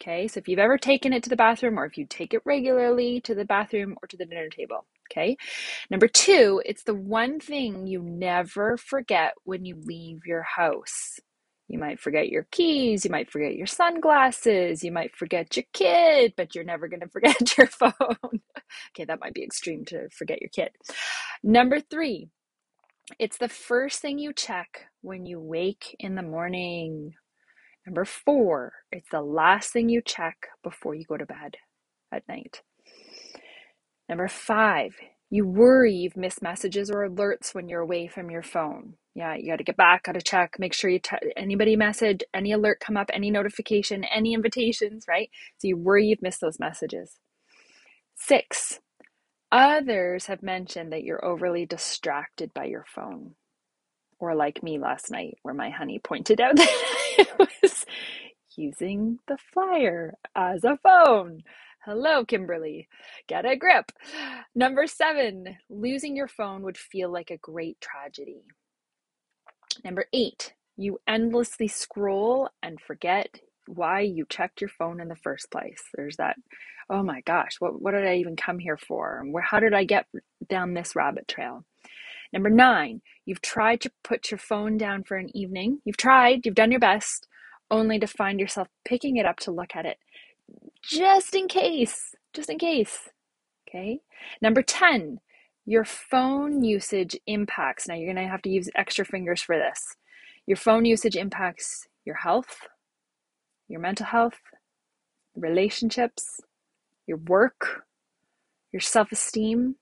Okay, 0.00 0.26
so 0.28 0.38
if 0.38 0.48
you've 0.48 0.58
ever 0.58 0.76
taken 0.76 1.12
it 1.12 1.22
to 1.22 1.30
the 1.30 1.36
bathroom 1.36 1.78
or 1.78 1.84
if 1.86 1.96
you 1.96 2.06
take 2.06 2.34
it 2.34 2.42
regularly 2.44 3.20
to 3.22 3.34
the 3.34 3.44
bathroom 3.44 3.96
or 4.02 4.08
to 4.08 4.16
the 4.16 4.24
dinner 4.26 4.48
table. 4.48 4.86
Okay, 5.10 5.36
number 5.90 6.08
two, 6.08 6.62
it's 6.64 6.82
the 6.82 6.94
one 6.94 7.38
thing 7.38 7.86
you 7.86 8.02
never 8.02 8.76
forget 8.76 9.34
when 9.44 9.64
you 9.64 9.76
leave 9.84 10.26
your 10.26 10.42
house. 10.42 11.20
You 11.68 11.78
might 11.78 12.00
forget 12.00 12.28
your 12.28 12.46
keys, 12.50 13.04
you 13.04 13.10
might 13.10 13.30
forget 13.30 13.54
your 13.54 13.66
sunglasses, 13.66 14.84
you 14.84 14.92
might 14.92 15.16
forget 15.16 15.56
your 15.56 15.64
kid, 15.72 16.34
but 16.36 16.54
you're 16.54 16.64
never 16.64 16.88
going 16.88 17.00
to 17.02 17.08
forget 17.08 17.56
your 17.56 17.68
phone. 17.68 17.92
okay, 18.90 19.04
that 19.06 19.20
might 19.20 19.34
be 19.34 19.44
extreme 19.44 19.84
to 19.86 20.08
forget 20.10 20.40
your 20.40 20.50
kid. 20.50 20.70
Number 21.42 21.80
three, 21.80 22.28
it's 23.18 23.38
the 23.38 23.48
first 23.48 24.00
thing 24.00 24.18
you 24.18 24.32
check 24.32 24.86
when 25.02 25.26
you 25.26 25.40
wake 25.40 25.96
in 26.00 26.14
the 26.14 26.22
morning. 26.22 27.14
Number 27.86 28.04
four, 28.04 28.72
it's 28.92 29.10
the 29.10 29.22
last 29.22 29.72
thing 29.72 29.88
you 29.88 30.02
check 30.04 30.36
before 30.62 30.94
you 30.94 31.04
go 31.04 31.16
to 31.16 31.26
bed 31.26 31.56
at 32.12 32.28
night. 32.28 32.62
Number 34.08 34.28
five, 34.28 34.94
you 35.30 35.46
worry 35.46 35.94
you've 35.94 36.16
missed 36.16 36.42
messages 36.42 36.90
or 36.90 37.08
alerts 37.08 37.54
when 37.54 37.68
you're 37.68 37.80
away 37.80 38.08
from 38.08 38.30
your 38.30 38.42
phone. 38.42 38.94
Yeah, 39.14 39.36
you 39.36 39.48
got 39.50 39.58
to 39.58 39.64
get 39.64 39.76
back, 39.76 40.04
got 40.04 40.12
to 40.12 40.22
check, 40.22 40.56
make 40.58 40.74
sure 40.74 40.90
you 40.90 40.98
t- 41.00 41.16
anybody 41.36 41.76
message, 41.76 42.22
any 42.34 42.52
alert 42.52 42.80
come 42.80 42.96
up, 42.96 43.10
any 43.12 43.30
notification, 43.30 44.04
any 44.04 44.34
invitations, 44.34 45.06
right? 45.08 45.30
So 45.58 45.68
you 45.68 45.76
worry 45.78 46.06
you've 46.06 46.22
missed 46.22 46.40
those 46.40 46.60
messages. 46.60 47.16
Six, 48.16 48.80
others 49.52 50.26
have 50.26 50.42
mentioned 50.42 50.92
that 50.92 51.04
you're 51.04 51.24
overly 51.24 51.66
distracted 51.66 52.52
by 52.54 52.64
your 52.66 52.84
phone 52.94 53.34
or 54.18 54.34
like 54.34 54.62
me 54.62 54.78
last 54.78 55.10
night, 55.10 55.38
where 55.42 55.54
my 55.54 55.70
honey 55.70 55.98
pointed 55.98 56.40
out 56.40 56.56
that 56.56 57.26
I 57.40 57.48
was 57.62 57.84
using 58.56 59.18
the 59.28 59.38
flyer 59.52 60.14
as 60.34 60.64
a 60.64 60.78
phone. 60.82 61.42
Hello, 61.84 62.24
Kimberly. 62.24 62.88
Get 63.28 63.44
a 63.44 63.56
grip. 63.56 63.92
Number 64.54 64.86
seven, 64.86 65.56
losing 65.68 66.16
your 66.16 66.28
phone 66.28 66.62
would 66.62 66.78
feel 66.78 67.12
like 67.12 67.30
a 67.30 67.36
great 67.38 67.80
tragedy. 67.80 68.42
Number 69.84 70.06
eight, 70.12 70.54
you 70.76 70.98
endlessly 71.06 71.68
scroll 71.68 72.48
and 72.62 72.80
forget 72.80 73.40
why 73.66 74.00
you 74.00 74.26
checked 74.28 74.60
your 74.60 74.70
phone 74.70 75.00
in 75.00 75.08
the 75.08 75.16
first 75.16 75.50
place. 75.50 75.82
There's 75.94 76.16
that, 76.16 76.36
oh 76.90 77.02
my 77.02 77.20
gosh, 77.22 77.56
what, 77.58 77.80
what 77.80 77.92
did 77.92 78.06
I 78.06 78.16
even 78.16 78.36
come 78.36 78.58
here 78.58 78.76
for? 78.76 79.22
Where, 79.30 79.42
how 79.42 79.60
did 79.60 79.74
I 79.74 79.84
get 79.84 80.06
down 80.48 80.74
this 80.74 80.96
rabbit 80.96 81.28
trail? 81.28 81.64
Number 82.32 82.50
nine, 82.50 83.00
you've 83.24 83.42
tried 83.42 83.80
to 83.82 83.92
put 84.02 84.30
your 84.30 84.38
phone 84.38 84.76
down 84.76 85.04
for 85.04 85.16
an 85.16 85.34
evening. 85.36 85.80
You've 85.84 85.96
tried, 85.96 86.44
you've 86.44 86.54
done 86.54 86.70
your 86.70 86.80
best, 86.80 87.28
only 87.70 87.98
to 87.98 88.06
find 88.06 88.40
yourself 88.40 88.68
picking 88.84 89.16
it 89.16 89.26
up 89.26 89.38
to 89.40 89.50
look 89.50 89.76
at 89.76 89.86
it 89.86 89.98
just 90.82 91.34
in 91.34 91.48
case, 91.48 92.14
just 92.32 92.50
in 92.50 92.58
case. 92.58 93.08
Okay. 93.68 94.00
Number 94.40 94.62
10, 94.62 95.20
your 95.66 95.84
phone 95.84 96.62
usage 96.62 97.16
impacts. 97.26 97.88
Now 97.88 97.94
you're 97.94 98.12
going 98.12 98.24
to 98.24 98.30
have 98.30 98.42
to 98.42 98.50
use 98.50 98.68
extra 98.74 99.04
fingers 99.04 99.42
for 99.42 99.56
this. 99.56 99.96
Your 100.46 100.56
phone 100.56 100.84
usage 100.84 101.16
impacts 101.16 101.88
your 102.04 102.16
health, 102.16 102.58
your 103.68 103.80
mental 103.80 104.06
health, 104.06 104.38
relationships, 105.34 106.40
your 107.06 107.18
work, 107.18 107.84
your 108.72 108.80
self 108.80 109.12
esteem, 109.12 109.76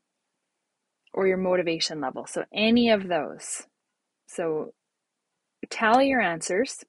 or 1.13 1.27
your 1.27 1.37
motivation 1.37 2.01
level. 2.01 2.27
So, 2.27 2.45
any 2.53 2.91
of 2.91 3.09
those. 3.09 3.67
So, 4.27 4.75
tally 5.71 6.09
your 6.09 6.21
answers 6.21 6.85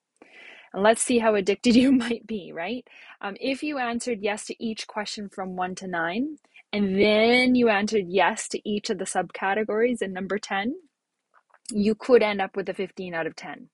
and 0.74 0.82
let's 0.82 1.02
see 1.02 1.20
how 1.20 1.36
addicted 1.36 1.76
you 1.76 1.92
might 1.92 2.26
be, 2.26 2.52
right? 2.52 2.86
Um, 3.22 3.38
if 3.40 3.64
you 3.64 3.78
answered 3.78 4.20
yes 4.22 4.46
to 4.46 4.64
each 4.64 4.88
question 4.88 5.30
from 5.30 5.56
one 5.56 5.76
to 5.76 5.88
nine, 5.88 6.38
and 6.72 7.00
then 7.00 7.56
you 7.56 7.70
answered 7.70 8.06
yes 8.08 8.48
to 8.50 8.70
each 8.70 8.90
of 8.90 8.98
the 8.98 9.06
subcategories 9.06 10.02
in 10.02 10.12
number 10.12 10.40
10, 10.40 10.74
you 11.72 11.94
could 11.96 12.24
end 12.24 12.42
up 12.42 12.56
with 12.56 12.68
a 12.68 12.74
15 12.74 13.14
out 13.14 13.28
of 13.28 13.36
10. 13.36 13.70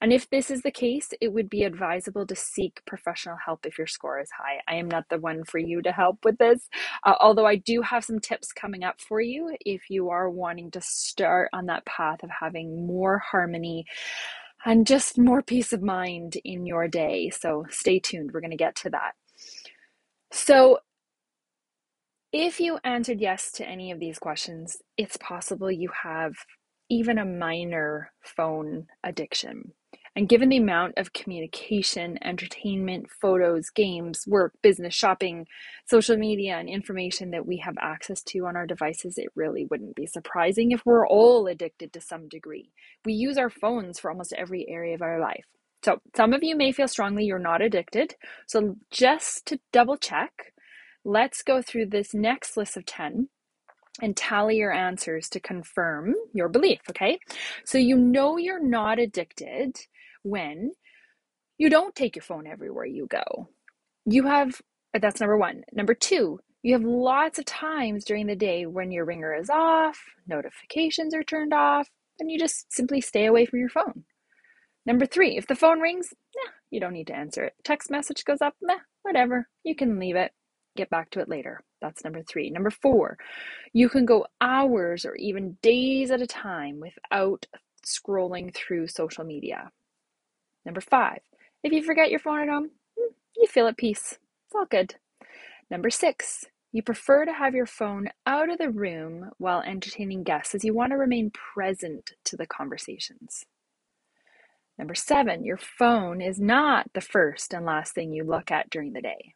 And 0.00 0.12
if 0.12 0.28
this 0.30 0.50
is 0.50 0.62
the 0.62 0.70
case, 0.70 1.10
it 1.20 1.32
would 1.32 1.48
be 1.48 1.64
advisable 1.64 2.26
to 2.26 2.36
seek 2.36 2.82
professional 2.86 3.36
help 3.44 3.66
if 3.66 3.78
your 3.78 3.86
score 3.86 4.20
is 4.20 4.30
high. 4.30 4.60
I 4.68 4.76
am 4.76 4.88
not 4.88 5.04
the 5.08 5.18
one 5.18 5.44
for 5.44 5.58
you 5.58 5.82
to 5.82 5.92
help 5.92 6.24
with 6.24 6.38
this, 6.38 6.68
uh, 7.04 7.14
although 7.20 7.46
I 7.46 7.56
do 7.56 7.82
have 7.82 8.04
some 8.04 8.20
tips 8.20 8.52
coming 8.52 8.84
up 8.84 9.00
for 9.00 9.20
you 9.20 9.56
if 9.60 9.90
you 9.90 10.10
are 10.10 10.30
wanting 10.30 10.70
to 10.72 10.80
start 10.80 11.50
on 11.52 11.66
that 11.66 11.86
path 11.86 12.22
of 12.22 12.30
having 12.40 12.86
more 12.86 13.18
harmony 13.18 13.86
and 14.64 14.86
just 14.86 15.18
more 15.18 15.42
peace 15.42 15.72
of 15.72 15.82
mind 15.82 16.36
in 16.44 16.66
your 16.66 16.88
day. 16.88 17.30
So 17.30 17.64
stay 17.70 18.00
tuned, 18.00 18.30
we're 18.32 18.40
going 18.40 18.50
to 18.50 18.56
get 18.56 18.74
to 18.76 18.90
that. 18.90 19.12
So, 20.32 20.80
if 22.32 22.60
you 22.60 22.78
answered 22.84 23.20
yes 23.20 23.52
to 23.52 23.66
any 23.66 23.92
of 23.92 24.00
these 24.00 24.18
questions, 24.18 24.76
it's 24.98 25.16
possible 25.16 25.70
you 25.70 25.88
have 26.02 26.34
even 26.90 27.18
a 27.18 27.24
minor 27.24 28.12
phone 28.22 28.86
addiction. 29.04 29.72
And 30.16 30.30
given 30.30 30.48
the 30.48 30.56
amount 30.56 30.94
of 30.96 31.12
communication, 31.12 32.18
entertainment, 32.24 33.10
photos, 33.10 33.68
games, 33.68 34.24
work, 34.26 34.54
business, 34.62 34.94
shopping, 34.94 35.46
social 35.84 36.16
media, 36.16 36.56
and 36.56 36.70
information 36.70 37.32
that 37.32 37.46
we 37.46 37.58
have 37.58 37.76
access 37.78 38.22
to 38.28 38.46
on 38.46 38.56
our 38.56 38.66
devices, 38.66 39.18
it 39.18 39.28
really 39.34 39.66
wouldn't 39.66 39.94
be 39.94 40.06
surprising 40.06 40.72
if 40.72 40.86
we're 40.86 41.06
all 41.06 41.46
addicted 41.46 41.92
to 41.92 42.00
some 42.00 42.28
degree. 42.28 42.70
We 43.04 43.12
use 43.12 43.36
our 43.36 43.50
phones 43.50 43.98
for 43.98 44.10
almost 44.10 44.32
every 44.32 44.66
area 44.70 44.94
of 44.94 45.02
our 45.02 45.20
life. 45.20 45.44
So, 45.84 46.00
some 46.16 46.32
of 46.32 46.42
you 46.42 46.56
may 46.56 46.72
feel 46.72 46.88
strongly 46.88 47.26
you're 47.26 47.38
not 47.38 47.60
addicted. 47.60 48.14
So, 48.46 48.76
just 48.90 49.44
to 49.46 49.60
double 49.70 49.98
check, 49.98 50.54
let's 51.04 51.42
go 51.42 51.60
through 51.60 51.86
this 51.86 52.14
next 52.14 52.56
list 52.56 52.78
of 52.78 52.86
10 52.86 53.28
and 54.00 54.16
tally 54.16 54.56
your 54.56 54.72
answers 54.72 55.28
to 55.30 55.40
confirm 55.40 56.14
your 56.32 56.48
belief, 56.48 56.80
okay? 56.90 57.18
So 57.64 57.78
you 57.78 57.96
know 57.96 58.36
you're 58.36 58.62
not 58.62 58.98
addicted 58.98 59.76
when 60.26 60.72
you 61.58 61.70
don't 61.70 61.94
take 61.94 62.16
your 62.16 62.22
phone 62.22 62.46
everywhere 62.46 62.84
you 62.84 63.06
go. 63.06 63.48
You 64.04 64.24
have, 64.26 64.60
that's 64.92 65.20
number 65.20 65.38
one. 65.38 65.62
Number 65.72 65.94
two, 65.94 66.40
you 66.62 66.72
have 66.74 66.84
lots 66.84 67.38
of 67.38 67.44
times 67.44 68.04
during 68.04 68.26
the 68.26 68.36
day 68.36 68.66
when 68.66 68.90
your 68.90 69.04
ringer 69.04 69.34
is 69.34 69.48
off, 69.50 69.98
notifications 70.26 71.14
are 71.14 71.22
turned 71.22 71.54
off, 71.54 71.88
and 72.18 72.30
you 72.30 72.38
just 72.38 72.72
simply 72.72 73.00
stay 73.00 73.26
away 73.26 73.46
from 73.46 73.60
your 73.60 73.68
phone. 73.68 74.04
Number 74.84 75.06
three, 75.06 75.36
if 75.36 75.46
the 75.46 75.54
phone 75.54 75.80
rings, 75.80 76.12
nah, 76.34 76.52
you 76.70 76.80
don't 76.80 76.92
need 76.92 77.08
to 77.08 77.16
answer 77.16 77.44
it. 77.44 77.54
Text 77.64 77.90
message 77.90 78.24
goes 78.24 78.42
up, 78.42 78.54
meh, 78.60 78.74
whatever. 79.02 79.48
You 79.64 79.74
can 79.74 79.98
leave 79.98 80.16
it, 80.16 80.32
get 80.76 80.90
back 80.90 81.10
to 81.10 81.20
it 81.20 81.28
later. 81.28 81.60
That's 81.80 82.04
number 82.04 82.22
three. 82.22 82.50
Number 82.50 82.70
four, 82.70 83.16
you 83.72 83.88
can 83.88 84.04
go 84.04 84.26
hours 84.40 85.04
or 85.04 85.14
even 85.16 85.58
days 85.62 86.10
at 86.10 86.22
a 86.22 86.26
time 86.26 86.80
without 86.80 87.46
scrolling 87.86 88.54
through 88.54 88.88
social 88.88 89.24
media. 89.24 89.70
Number 90.66 90.80
five, 90.80 91.20
if 91.62 91.72
you 91.72 91.82
forget 91.82 92.10
your 92.10 92.18
phone 92.18 92.40
at 92.40 92.48
home, 92.48 92.70
hmm, 92.98 93.12
you 93.36 93.46
feel 93.46 93.68
at 93.68 93.78
peace. 93.78 94.18
It's 94.46 94.54
all 94.54 94.66
good. 94.66 94.96
Number 95.70 95.90
six, 95.90 96.44
you 96.72 96.82
prefer 96.82 97.24
to 97.24 97.32
have 97.32 97.54
your 97.54 97.66
phone 97.66 98.08
out 98.26 98.50
of 98.50 98.58
the 98.58 98.70
room 98.70 99.30
while 99.38 99.62
entertaining 99.62 100.24
guests 100.24 100.56
as 100.56 100.64
you 100.64 100.74
want 100.74 100.90
to 100.90 100.96
remain 100.96 101.30
present 101.30 102.12
to 102.24 102.36
the 102.36 102.46
conversations. 102.46 103.44
Number 104.76 104.94
seven, 104.94 105.44
your 105.44 105.56
phone 105.56 106.20
is 106.20 106.40
not 106.40 106.92
the 106.92 107.00
first 107.00 107.54
and 107.54 107.64
last 107.64 107.94
thing 107.94 108.12
you 108.12 108.24
look 108.24 108.50
at 108.50 108.68
during 108.68 108.92
the 108.92 109.00
day. 109.00 109.34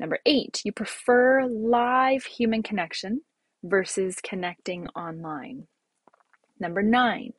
Number 0.00 0.18
eight, 0.26 0.62
you 0.64 0.72
prefer 0.72 1.46
live 1.46 2.24
human 2.24 2.62
connection 2.62 3.20
versus 3.62 4.16
connecting 4.22 4.88
online. 4.88 5.68
Number 6.58 6.82
nine, 6.82 7.34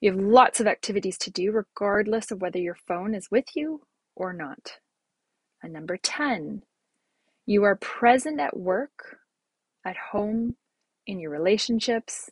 you 0.00 0.10
have 0.10 0.20
lots 0.20 0.60
of 0.60 0.66
activities 0.66 1.18
to 1.18 1.30
do, 1.30 1.52
regardless 1.52 2.30
of 2.30 2.40
whether 2.40 2.58
your 2.58 2.74
phone 2.74 3.14
is 3.14 3.30
with 3.30 3.46
you 3.54 3.82
or 4.14 4.32
not. 4.32 4.78
And 5.62 5.72
number 5.72 5.96
10, 5.96 6.62
you 7.46 7.64
are 7.64 7.76
present 7.76 8.40
at 8.40 8.56
work, 8.56 9.18
at 9.84 9.96
home, 10.12 10.56
in 11.06 11.20
your 11.20 11.30
relationships, 11.30 12.30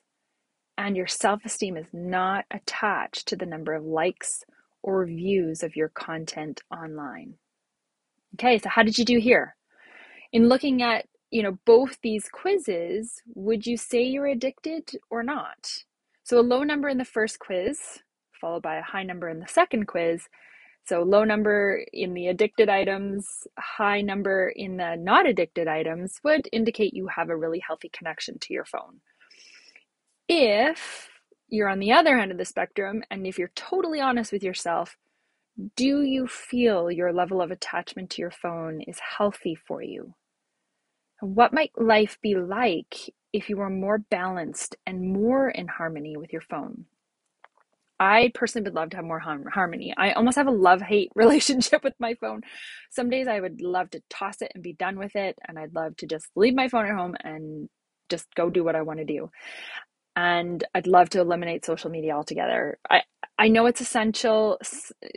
and 0.77 0.97
your 0.97 1.07
self 1.07 1.45
esteem 1.45 1.77
is 1.77 1.87
not 1.93 2.45
attached 2.51 3.29
to 3.29 3.37
the 3.37 3.47
number 3.47 3.75
of 3.75 3.85
likes 3.85 4.45
or 4.83 5.07
views 5.07 5.63
of 5.63 5.77
your 5.77 5.89
content 5.89 6.63
online. 6.71 7.35
Okay, 8.35 8.59
so 8.59 8.69
how 8.69 8.83
did 8.83 8.99
you 8.99 9.05
do 9.05 9.19
here? 9.19 9.57
In 10.33 10.49
looking 10.49 10.83
at 10.83 11.07
you 11.31 11.43
know 11.43 11.59
both 11.65 11.99
these 12.03 12.29
quizzes, 12.29 13.23
would 13.35 13.67
you 13.67 13.77
say 13.77 14.03
you're 14.03 14.27
addicted 14.27 14.91
or 15.11 15.23
not? 15.23 15.85
So 16.25 16.41
a 16.41 16.43
low 16.43 16.63
number 16.63 16.89
in 16.89 16.97
the 16.97 17.05
first 17.05 17.39
quiz, 17.39 17.79
followed 18.41 18.63
by 18.63 18.77
a 18.77 18.83
high 18.83 19.03
number 19.03 19.29
in 19.29 19.41
the 19.41 19.47
second 19.47 19.87
quiz. 19.87 20.23
So 20.87 21.03
low 21.03 21.25
number 21.25 21.85
in 21.93 22.15
the 22.15 22.29
addicted 22.29 22.71
items, 22.71 23.47
high 23.59 24.01
number 24.01 24.49
in 24.49 24.79
the 24.79 24.97
not 24.97 25.27
addicted 25.27 25.69
items 25.69 26.21
would 26.25 26.49
indicate 26.51 26.95
you 26.95 27.09
have 27.09 27.29
a 27.29 27.37
really 27.37 27.61
healthy 27.67 27.91
connection 27.91 28.39
to 28.41 28.55
your 28.55 28.65
phone. 28.65 29.01
If 30.27 31.11
you're 31.49 31.69
on 31.69 31.79
the 31.79 31.93
other 31.93 32.19
end 32.19 32.33
of 32.33 32.39
the 32.39 32.45
spectrum, 32.47 33.03
and 33.11 33.27
if 33.27 33.39
you're 33.39 33.53
totally 33.55 34.01
honest 34.01 34.33
with 34.33 34.43
yourself, 34.43 34.97
do 35.77 36.03
you 36.03 36.27
feel 36.27 36.91
your 36.91 37.13
level 37.13 37.43
of 37.43 37.51
attachment 37.51 38.11
to 38.11 38.23
your 38.23 38.31
phone 38.31 38.81
is 38.81 38.99
healthy 39.19 39.55
for 39.55 39.83
you? 39.83 40.15
What 41.21 41.53
might 41.53 41.73
life 41.77 42.19
be 42.23 42.35
like 42.35 43.15
if 43.35 43.51
you 43.51 43.57
were 43.57 43.71
more 43.71 43.99
balanced 43.99 44.77
and 44.87 45.13
more 45.13 45.51
in 45.51 45.67
harmony 45.67 46.17
with 46.17 46.33
your 46.33 46.41
phone. 46.43 46.87
I 47.99 48.31
personally 48.35 48.65
would 48.65 48.75
love 48.75 48.91
to 48.91 48.97
have 48.97 49.05
more 49.05 49.21
harmony. 49.21 49.95
I 49.97 50.13
almost 50.13 50.37
have 50.37 50.47
a 50.47 50.53
love 50.53 50.81
hate 50.81 51.11
relationship 51.17 51.83
with 51.83 51.95
my 51.99 52.15
phone. 52.15 52.43
Some 52.91 53.11
days 53.11 53.27
I 53.29 53.41
would 53.41 53.61
love 53.61 53.91
to 53.91 54.03
toss 54.09 54.41
it 54.41 54.53
and 54.55 54.63
be 54.63 54.73
done 54.73 54.99
with 54.99 55.17
it, 55.17 55.37
and 55.47 55.59
I'd 55.59 55.75
love 55.75 55.97
to 55.99 56.07
just 56.07 56.29
leave 56.37 56.55
my 56.55 56.69
phone 56.69 56.87
at 56.87 56.97
home 56.97 57.17
and 57.23 57.69
just 58.09 58.27
go 58.35 58.51
do 58.51 58.63
what 58.65 58.77
I 58.77 58.83
want 58.83 59.01
to 59.01 59.05
do. 59.05 59.31
And 60.17 60.65
I'd 60.75 60.87
love 60.87 61.11
to 61.11 61.21
eliminate 61.21 61.65
social 61.65 61.91
media 61.91 62.15
altogether. 62.17 62.79
I, 62.91 63.03
I 63.39 63.49
know 63.49 63.67
it's 63.67 63.81
essential. 63.81 64.59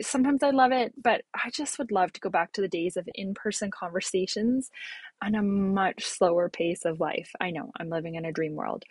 Sometimes 0.02 0.42
I 0.42 0.50
love 0.50 0.72
it, 0.72 0.94
but 1.02 1.22
I 1.34 1.50
just 1.50 1.78
would 1.78 1.92
love 1.92 2.12
to 2.14 2.20
go 2.20 2.30
back 2.30 2.52
to 2.54 2.62
the 2.62 2.68
days 2.68 2.96
of 2.96 3.08
in 3.14 3.34
person 3.34 3.70
conversations 3.70 4.70
on 5.22 5.34
a 5.36 5.42
much 5.42 6.04
slower 6.04 6.48
pace 6.48 6.84
of 6.84 7.00
life. 7.00 7.30
I 7.40 7.50
know 7.50 7.72
I'm 7.78 7.90
living 7.90 8.16
in 8.16 8.24
a 8.24 8.32
dream 8.32 8.54
world. 8.56 8.84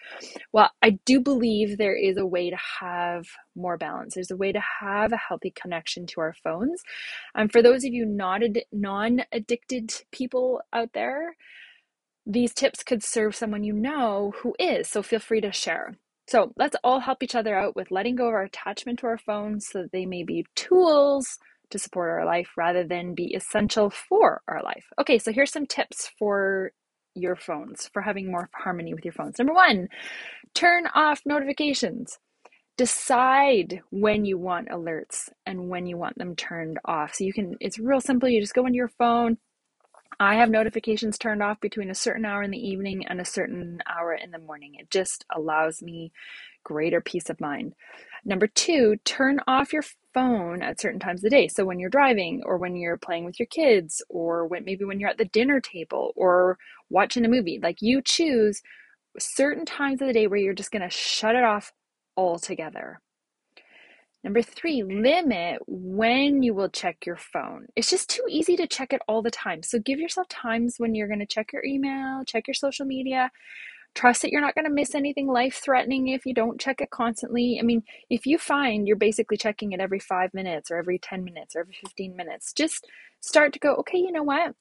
Well, 0.54 0.72
I 0.82 1.00
do 1.06 1.22
believe 1.22 1.78
there 1.78 1.96
is 1.96 2.18
a 2.18 2.26
way 2.26 2.50
to 2.50 2.58
have 2.82 3.28
more 3.56 3.78
balance. 3.78 4.16
There's 4.16 4.32
a 4.32 4.38
way 4.38 4.52
to 4.54 4.62
have 4.82 5.14
a 5.14 5.18
healthy 5.18 5.52
connection 5.56 6.08
to 6.08 6.22
our 6.22 6.36
phones. 6.44 6.84
And 7.36 7.52
for 7.52 7.62
those 7.62 7.86
of 7.86 7.94
you 7.94 8.06
not 8.08 8.44
ad- 8.44 8.64
non 8.74 9.24
addicted 9.32 9.94
people 10.12 10.62
out 10.74 10.92
there, 10.96 11.38
these 12.28 12.54
tips 12.54 12.84
could 12.84 13.02
serve 13.04 13.36
someone 13.36 13.64
you 13.64 13.74
know 13.74 14.34
who 14.42 14.54
is. 14.60 14.90
So 14.90 15.02
feel 15.02 15.20
free 15.20 15.42
to 15.42 15.52
share. 15.52 15.96
So 16.28 16.52
let's 16.58 16.76
all 16.84 17.00
help 17.00 17.24
each 17.24 17.36
other 17.36 17.58
out 17.58 17.76
with 17.76 17.90
letting 17.90 18.18
go 18.18 18.28
of 18.28 18.34
our 18.34 18.44
attachment 18.44 19.00
to 19.00 19.08
our 19.08 19.18
phones 19.18 19.68
so 19.68 19.84
that 19.84 19.94
they 19.94 20.06
may 20.06 20.24
be 20.24 20.46
tools 20.56 21.38
to 21.70 21.80
support 21.80 22.10
our 22.10 22.26
life 22.26 22.50
rather 22.58 22.84
than 22.84 23.16
be 23.16 23.34
essential 23.34 23.90
for 23.90 24.42
our 24.48 24.62
life. 24.62 24.86
Okay, 25.00 25.18
so 25.18 25.32
here's 25.32 25.52
some 25.52 25.66
tips 25.66 26.12
for 26.20 26.72
your 27.16 27.38
phones, 27.38 27.90
for 27.94 28.02
having 28.02 28.30
more 28.30 28.50
harmony 28.54 28.94
with 28.94 29.06
your 29.06 29.14
phones. 29.14 29.40
Number 29.40 29.54
one, 29.54 29.88
turn 30.54 30.88
off 30.94 31.22
notifications. 31.26 32.20
Decide 32.78 33.82
when 33.90 34.26
you 34.26 34.38
want 34.38 34.68
alerts 34.68 35.30
and 35.46 35.70
when 35.70 35.88
you 35.88 35.98
want 35.98 36.18
them 36.18 36.36
turned 36.36 36.78
off. 36.86 37.16
So 37.16 37.24
you 37.24 37.34
can, 37.34 37.56
it's 37.60 37.80
real 37.80 38.02
simple. 38.02 38.30
You 38.30 38.42
just 38.42 38.54
go 38.54 38.66
into 38.66 38.76
your 38.76 38.92
phone, 39.00 39.38
I 40.20 40.36
have 40.36 40.50
notifications 40.50 41.18
turned 41.18 41.44
off 41.44 41.60
between 41.62 41.92
a 41.92 41.96
certain 41.96 42.26
hour 42.26 42.42
in 42.42 42.50
the 42.50 42.58
evening 42.58 43.06
and 43.06 43.22
a 43.22 43.26
certain 43.26 43.80
hour 43.88 44.14
in 44.14 44.32
the 44.32 44.40
morning. 44.40 44.76
It 44.80 44.90
just 44.90 45.26
allows 45.36 45.82
me 45.82 46.12
greater 46.64 47.02
peace 47.02 47.30
of 47.30 47.40
mind. 47.40 47.74
Number 48.26 48.48
two, 48.48 48.96
turn 49.06 49.40
off 49.48 49.72
your 49.72 49.84
phone 50.14 50.64
at 50.64 50.82
certain 50.82 51.00
times 51.00 51.20
of 51.20 51.24
the 51.24 51.30
day. 51.30 51.48
So 51.48 51.66
when 51.66 51.80
you're 51.80 51.90
driving 51.92 52.42
or 52.46 52.58
when 52.58 52.76
you're 52.76 52.98
playing 52.98 53.26
with 53.26 53.40
your 53.40 53.46
kids 53.46 54.04
or 54.10 54.48
when 54.48 54.66
maybe 54.66 54.84
when 54.86 55.00
you're 55.00 55.10
at 55.10 55.20
the 55.20 55.26
dinner 55.26 55.62
table 55.62 56.14
or 56.16 56.58
watching 56.90 57.24
a 57.24 57.30
movie, 57.30 57.60
like 57.62 57.78
you 57.82 58.02
choose 58.02 58.62
certain 59.20 59.66
times 59.66 60.02
of 60.02 60.08
the 60.08 60.14
day 60.14 60.26
where 60.28 60.40
you're 60.40 60.54
just 60.54 60.72
going 60.72 60.82
to 60.82 60.90
shut 60.90 61.36
it 61.36 61.44
off 61.44 61.72
altogether. 62.18 63.02
Number 64.28 64.42
three, 64.42 64.84
limit 64.84 65.62
when 65.68 66.44
you 66.44 66.54
will 66.54 66.68
check 66.68 67.06
your 67.06 67.16
phone. 67.16 67.68
It's 67.78 67.90
just 67.90 68.10
too 68.10 68.26
easy 68.28 68.58
to 68.58 68.68
check 68.68 68.92
it 68.92 69.02
all 69.08 69.22
the 69.22 69.32
time. 69.32 69.64
So 69.64 69.80
give 69.80 70.02
yourself 70.02 70.28
times 70.28 70.76
when 70.80 70.94
you're 70.94 71.08
going 71.08 71.22
to 71.22 71.26
check 71.26 71.54
your 71.54 71.64
email, 71.64 72.26
check 72.26 72.46
your 72.46 72.54
social 72.54 72.86
media. 72.86 73.32
Trust 73.96 74.22
that 74.22 74.32
you're 74.32 74.42
not 74.42 74.54
going 74.54 74.66
to 74.66 74.74
miss 74.74 74.96
anything 74.96 75.28
life 75.28 75.62
threatening 75.64 76.10
if 76.10 76.26
you 76.26 76.34
don't 76.34 76.60
check 76.60 76.82
it 76.82 76.90
constantly. 76.90 77.58
I 77.58 77.64
mean, 77.64 77.84
if 78.10 78.26
you 78.26 78.38
find 78.38 78.86
you're 78.86 78.98
basically 78.98 79.38
checking 79.38 79.72
it 79.72 79.80
every 79.80 80.00
five 80.00 80.34
minutes 80.34 80.72
or 80.72 80.76
every 80.76 81.00
10 81.00 81.24
minutes 81.24 81.56
or 81.56 81.62
every 81.62 81.78
15 81.82 82.14
minutes, 82.14 82.52
just 82.52 82.86
start 83.22 83.54
to 83.54 83.60
go, 83.60 83.76
okay, 83.76 83.98
you 83.98 84.12
know 84.12 84.24
what? 84.24 84.56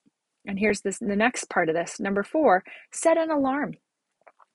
And 0.45 0.57
here's 0.57 0.79
this 0.79 0.99
the 0.99 1.13
next 1.13 1.49
part 1.49 1.67
of 1.67 1.75
this. 1.75 1.99
Number 1.99 2.23
four, 2.23 2.63
set 2.93 3.17
an 3.17 3.31
alarm. 3.31 3.73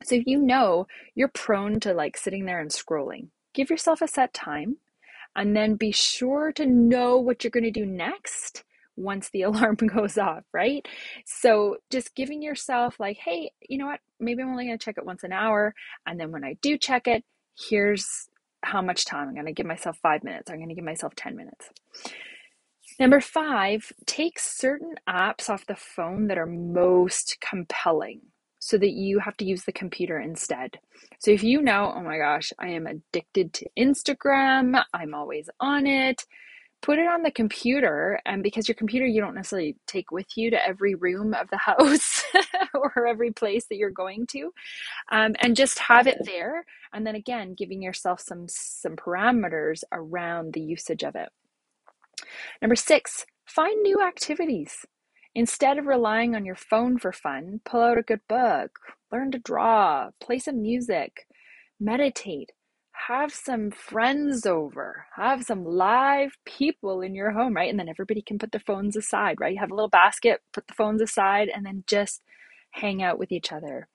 So 0.04 0.14
if 0.14 0.26
you 0.26 0.38
know 0.38 0.86
you're 1.14 1.28
prone 1.28 1.80
to 1.80 1.92
like 1.92 2.16
sitting 2.16 2.46
there 2.46 2.60
and 2.60 2.70
scrolling, 2.70 3.28
give 3.52 3.68
yourself 3.68 4.00
a 4.00 4.08
set 4.08 4.32
time 4.32 4.78
and 5.36 5.56
then 5.56 5.76
be 5.76 5.92
sure 5.92 6.52
to 6.52 6.66
know 6.66 7.18
what 7.18 7.42
you're 7.42 7.50
going 7.50 7.64
to 7.64 7.70
do 7.70 7.86
next 7.86 8.64
once 8.96 9.30
the 9.30 9.42
alarm 9.42 9.76
goes 9.76 10.18
off, 10.18 10.44
right? 10.52 10.86
So 11.26 11.76
just 11.90 12.14
giving 12.14 12.42
yourself, 12.42 12.98
like, 13.00 13.18
hey, 13.18 13.52
you 13.68 13.78
know 13.78 13.86
what? 13.86 14.00
Maybe 14.20 14.42
I'm 14.42 14.50
only 14.50 14.66
going 14.66 14.78
to 14.78 14.84
check 14.84 14.98
it 14.98 15.06
once 15.06 15.24
an 15.24 15.32
hour. 15.32 15.74
And 16.06 16.18
then 16.18 16.30
when 16.32 16.44
I 16.44 16.56
do 16.62 16.78
check 16.78 17.06
it, 17.06 17.24
here's 17.68 18.28
how 18.64 18.82
much 18.82 19.04
time. 19.04 19.28
I'm 19.28 19.34
going 19.34 19.46
to 19.46 19.52
give 19.52 19.66
myself 19.66 19.98
five 20.02 20.22
minutes. 20.22 20.50
I'm 20.50 20.58
going 20.58 20.68
to 20.68 20.74
give 20.74 20.84
myself 20.84 21.14
10 21.16 21.36
minutes. 21.36 21.70
Number 23.00 23.20
five, 23.20 23.92
take 24.06 24.38
certain 24.38 24.94
apps 25.08 25.48
off 25.48 25.66
the 25.66 25.76
phone 25.76 26.28
that 26.28 26.38
are 26.38 26.46
most 26.46 27.38
compelling 27.40 28.20
so 28.64 28.78
that 28.78 28.92
you 28.92 29.18
have 29.18 29.36
to 29.36 29.44
use 29.44 29.64
the 29.64 29.72
computer 29.72 30.20
instead. 30.20 30.78
So 31.18 31.32
if 31.32 31.42
you 31.42 31.60
know, 31.60 31.92
oh 31.96 32.00
my 32.00 32.16
gosh, 32.16 32.52
I 32.60 32.68
am 32.68 32.86
addicted 32.86 33.52
to 33.54 33.68
Instagram, 33.76 34.80
I'm 34.94 35.14
always 35.14 35.50
on 35.58 35.84
it, 35.84 36.24
put 36.80 37.00
it 37.00 37.08
on 37.08 37.24
the 37.24 37.32
computer. 37.32 38.20
And 38.24 38.40
because 38.40 38.68
your 38.68 38.76
computer 38.76 39.04
you 39.04 39.20
don't 39.20 39.34
necessarily 39.34 39.74
take 39.88 40.12
with 40.12 40.28
you 40.36 40.48
to 40.52 40.64
every 40.64 40.94
room 40.94 41.34
of 41.34 41.50
the 41.50 41.56
house 41.58 42.22
or 42.72 43.04
every 43.04 43.32
place 43.32 43.66
that 43.66 43.78
you're 43.78 43.90
going 43.90 44.28
to, 44.28 44.52
um, 45.10 45.34
and 45.40 45.56
just 45.56 45.80
have 45.80 46.06
it 46.06 46.18
there. 46.24 46.64
And 46.92 47.04
then 47.04 47.16
again, 47.16 47.54
giving 47.58 47.82
yourself 47.82 48.20
some 48.20 48.46
some 48.46 48.94
parameters 48.94 49.82
around 49.90 50.52
the 50.52 50.60
usage 50.60 51.02
of 51.02 51.16
it. 51.16 51.30
Number 52.60 52.76
six, 52.76 53.26
find 53.44 53.82
new 53.82 54.00
activities. 54.00 54.86
Instead 55.34 55.78
of 55.78 55.86
relying 55.86 56.34
on 56.34 56.44
your 56.44 56.54
phone 56.54 56.98
for 56.98 57.12
fun, 57.12 57.60
pull 57.64 57.80
out 57.80 57.98
a 57.98 58.02
good 58.02 58.20
book, 58.28 58.78
learn 59.10 59.30
to 59.30 59.38
draw, 59.38 60.10
play 60.20 60.38
some 60.38 60.60
music, 60.60 61.26
meditate, 61.80 62.52
have 63.08 63.32
some 63.32 63.70
friends 63.70 64.44
over, 64.44 65.06
have 65.16 65.42
some 65.42 65.64
live 65.64 66.36
people 66.44 67.00
in 67.00 67.14
your 67.14 67.30
home, 67.30 67.54
right? 67.54 67.70
And 67.70 67.78
then 67.78 67.88
everybody 67.88 68.20
can 68.22 68.38
put 68.38 68.52
their 68.52 68.60
phones 68.60 68.94
aside, 68.94 69.40
right? 69.40 69.54
You 69.54 69.60
have 69.60 69.70
a 69.70 69.74
little 69.74 69.88
basket, 69.88 70.42
put 70.52 70.66
the 70.66 70.74
phones 70.74 71.00
aside, 71.00 71.48
and 71.48 71.64
then 71.64 71.84
just 71.86 72.22
hang 72.72 73.02
out 73.02 73.18
with 73.18 73.32
each 73.32 73.52
other. 73.52 73.88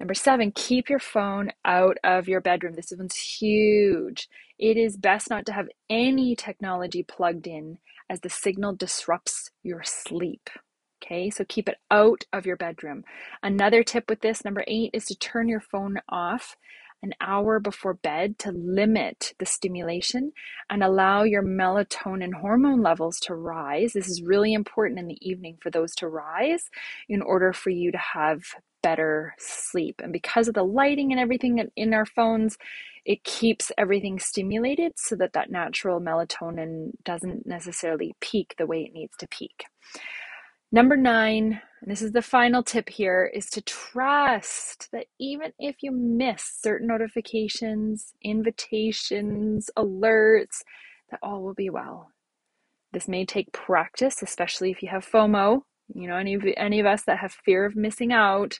Number 0.00 0.14
seven, 0.14 0.52
keep 0.52 0.90
your 0.90 0.98
phone 0.98 1.52
out 1.64 1.96
of 2.04 2.28
your 2.28 2.40
bedroom. 2.40 2.74
This 2.74 2.92
one's 2.96 3.16
huge. 3.16 4.28
It 4.58 4.76
is 4.76 4.96
best 4.96 5.30
not 5.30 5.46
to 5.46 5.52
have 5.52 5.68
any 5.88 6.36
technology 6.36 7.02
plugged 7.02 7.46
in 7.46 7.78
as 8.08 8.20
the 8.20 8.30
signal 8.30 8.74
disrupts 8.74 9.50
your 9.62 9.82
sleep. 9.84 10.50
Okay, 11.02 11.30
so 11.30 11.44
keep 11.46 11.68
it 11.68 11.76
out 11.90 12.24
of 12.32 12.46
your 12.46 12.56
bedroom. 12.56 13.04
Another 13.42 13.82
tip 13.82 14.04
with 14.08 14.20
this, 14.20 14.44
number 14.44 14.64
eight, 14.66 14.90
is 14.94 15.04
to 15.06 15.14
turn 15.14 15.48
your 15.48 15.60
phone 15.60 15.98
off 16.08 16.56
an 17.02 17.12
hour 17.20 17.60
before 17.60 17.94
bed 17.94 18.38
to 18.38 18.50
limit 18.50 19.34
the 19.38 19.46
stimulation 19.46 20.32
and 20.70 20.82
allow 20.82 21.22
your 21.22 21.42
melatonin 21.42 22.32
hormone 22.32 22.82
levels 22.82 23.20
to 23.20 23.34
rise. 23.34 23.92
This 23.92 24.08
is 24.08 24.22
really 24.22 24.54
important 24.54 24.98
in 24.98 25.06
the 25.06 25.18
evening 25.20 25.58
for 25.60 25.70
those 25.70 25.94
to 25.96 26.08
rise 26.08 26.70
in 27.08 27.20
order 27.22 27.52
for 27.52 27.70
you 27.70 27.92
to 27.92 27.98
have 27.98 28.42
better 28.86 29.34
sleep. 29.36 30.00
And 30.00 30.12
because 30.12 30.46
of 30.46 30.54
the 30.54 30.62
lighting 30.62 31.10
and 31.10 31.20
everything 31.20 31.68
in 31.74 31.92
our 31.92 32.06
phones, 32.06 32.56
it 33.04 33.24
keeps 33.24 33.72
everything 33.76 34.20
stimulated 34.20 34.92
so 34.94 35.16
that 35.16 35.32
that 35.32 35.50
natural 35.50 36.00
melatonin 36.00 36.92
doesn't 37.02 37.44
necessarily 37.46 38.14
peak 38.20 38.54
the 38.56 38.66
way 38.66 38.82
it 38.82 38.92
needs 38.92 39.16
to 39.16 39.26
peak. 39.26 39.64
Number 40.70 40.96
nine, 40.96 41.60
and 41.82 41.90
this 41.90 42.00
is 42.00 42.12
the 42.12 42.22
final 42.22 42.62
tip 42.62 42.88
here, 42.88 43.28
is 43.34 43.50
to 43.50 43.60
trust 43.62 44.88
that 44.92 45.06
even 45.18 45.52
if 45.58 45.82
you 45.82 45.90
miss 45.90 46.44
certain 46.62 46.86
notifications, 46.86 48.12
invitations, 48.22 49.68
alerts, 49.76 50.62
that 51.10 51.18
all 51.24 51.42
will 51.42 51.54
be 51.54 51.70
well. 51.70 52.12
This 52.92 53.08
may 53.08 53.24
take 53.24 53.50
practice, 53.52 54.22
especially 54.22 54.70
if 54.70 54.80
you 54.80 54.88
have 54.90 55.04
FOMO. 55.04 55.62
You 55.94 56.08
know, 56.08 56.16
any 56.16 56.34
of 56.34 56.44
any 56.56 56.80
of 56.80 56.86
us 56.86 57.02
that 57.04 57.18
have 57.18 57.32
fear 57.32 57.64
of 57.64 57.76
missing 57.76 58.12
out, 58.12 58.58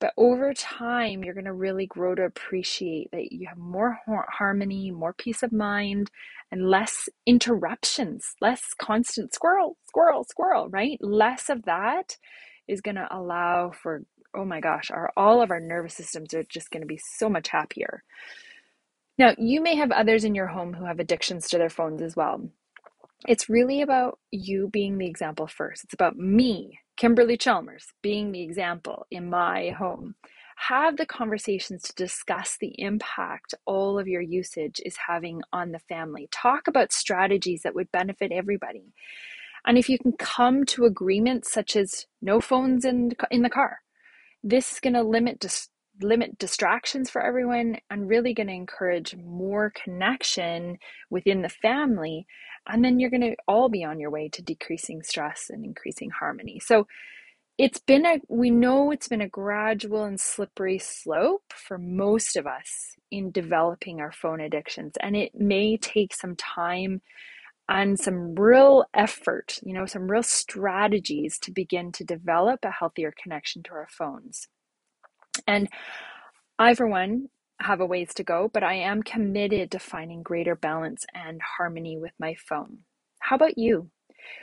but 0.00 0.12
over 0.16 0.54
time, 0.54 1.24
you're 1.24 1.34
going 1.34 1.44
to 1.46 1.52
really 1.52 1.86
grow 1.86 2.14
to 2.14 2.22
appreciate 2.22 3.10
that 3.10 3.32
you 3.32 3.48
have 3.48 3.58
more 3.58 3.98
harmony, 4.30 4.90
more 4.90 5.12
peace 5.12 5.42
of 5.42 5.52
mind, 5.52 6.10
and 6.52 6.70
less 6.70 7.08
interruptions, 7.26 8.24
less 8.40 8.62
constant 8.78 9.34
squirrel, 9.34 9.76
squirrel, 9.86 10.24
squirrel, 10.24 10.68
right? 10.68 10.98
Less 11.00 11.48
of 11.50 11.64
that 11.64 12.16
is 12.68 12.80
going 12.80 12.94
to 12.94 13.08
allow 13.10 13.72
for, 13.72 14.04
oh 14.36 14.44
my 14.44 14.60
gosh, 14.60 14.90
our, 14.90 15.10
all 15.16 15.42
of 15.42 15.50
our 15.50 15.60
nervous 15.60 15.94
systems 15.94 16.32
are 16.32 16.44
just 16.44 16.70
going 16.70 16.82
to 16.82 16.86
be 16.86 17.00
so 17.18 17.28
much 17.28 17.48
happier. 17.48 18.04
Now, 19.18 19.34
you 19.36 19.60
may 19.60 19.74
have 19.74 19.90
others 19.90 20.22
in 20.22 20.36
your 20.36 20.46
home 20.46 20.74
who 20.74 20.84
have 20.84 21.00
addictions 21.00 21.48
to 21.48 21.58
their 21.58 21.70
phones 21.70 22.02
as 22.02 22.14
well. 22.14 22.48
It's 23.26 23.48
really 23.48 23.82
about 23.82 24.18
you 24.30 24.68
being 24.68 24.98
the 24.98 25.06
example 25.06 25.46
first. 25.46 25.84
It's 25.84 25.94
about 25.94 26.16
me 26.16 26.78
Kimberly 26.96 27.36
Chalmers 27.36 27.86
being 28.02 28.32
the 28.32 28.42
example 28.42 29.06
in 29.10 29.30
my 29.30 29.70
home. 29.70 30.16
Have 30.56 30.96
the 30.96 31.06
conversations 31.06 31.82
to 31.84 31.94
discuss 31.94 32.56
the 32.60 32.74
impact 32.80 33.54
all 33.64 33.98
of 33.98 34.08
your 34.08 34.20
usage 34.20 34.80
is 34.84 34.96
having 35.06 35.42
on 35.52 35.70
the 35.70 35.78
family. 35.78 36.28
Talk 36.32 36.66
about 36.66 36.92
strategies 36.92 37.62
that 37.62 37.74
would 37.74 37.92
benefit 37.92 38.32
everybody. 38.32 38.92
And 39.64 39.78
if 39.78 39.88
you 39.88 39.98
can 39.98 40.12
come 40.12 40.64
to 40.66 40.84
agreements 40.84 41.52
such 41.52 41.76
as 41.76 42.06
no 42.20 42.40
phones 42.40 42.84
in, 42.84 43.12
in 43.30 43.42
the 43.42 43.50
car, 43.50 43.80
this 44.42 44.72
is 44.72 44.80
going 44.80 44.94
to 44.94 45.02
limit 45.02 45.38
dis- 45.38 45.68
limit 46.00 46.38
distractions 46.38 47.10
for 47.10 47.22
everyone 47.22 47.76
and 47.90 48.08
really 48.08 48.34
going 48.34 48.46
to 48.46 48.52
encourage 48.52 49.16
more 49.16 49.72
connection 49.84 50.78
within 51.10 51.42
the 51.42 51.48
family 51.48 52.26
and 52.68 52.84
then 52.84 53.00
you're 53.00 53.10
going 53.10 53.22
to 53.22 53.36
all 53.46 53.68
be 53.68 53.82
on 53.82 53.98
your 53.98 54.10
way 54.10 54.28
to 54.28 54.42
decreasing 54.42 55.02
stress 55.02 55.46
and 55.50 55.64
increasing 55.64 56.10
harmony. 56.10 56.60
So 56.60 56.86
it's 57.56 57.80
been 57.80 58.06
a, 58.06 58.20
we 58.28 58.50
know 58.50 58.92
it's 58.92 59.08
been 59.08 59.22
a 59.22 59.28
gradual 59.28 60.04
and 60.04 60.20
slippery 60.20 60.78
slope 60.78 61.52
for 61.52 61.78
most 61.78 62.36
of 62.36 62.46
us 62.46 62.94
in 63.10 63.32
developing 63.32 64.00
our 64.00 64.12
phone 64.12 64.40
addictions. 64.40 64.92
And 65.00 65.16
it 65.16 65.34
may 65.34 65.76
take 65.76 66.14
some 66.14 66.36
time 66.36 67.00
and 67.68 67.98
some 67.98 68.34
real 68.34 68.84
effort, 68.94 69.58
you 69.62 69.74
know, 69.74 69.86
some 69.86 70.10
real 70.10 70.22
strategies 70.22 71.38
to 71.40 71.50
begin 71.50 71.90
to 71.92 72.04
develop 72.04 72.60
a 72.64 72.70
healthier 72.70 73.12
connection 73.20 73.62
to 73.64 73.72
our 73.72 73.88
phones. 73.90 74.48
And 75.46 75.68
I, 76.58 76.74
for 76.74 76.86
one, 76.86 77.28
have 77.60 77.80
a 77.80 77.86
ways 77.86 78.14
to 78.14 78.24
go, 78.24 78.50
but 78.52 78.62
I 78.62 78.74
am 78.74 79.02
committed 79.02 79.70
to 79.72 79.78
finding 79.78 80.22
greater 80.22 80.56
balance 80.56 81.04
and 81.14 81.40
harmony 81.58 81.98
with 81.98 82.12
my 82.18 82.34
phone. 82.48 82.80
How 83.20 83.36
about 83.36 83.58
you? 83.58 83.90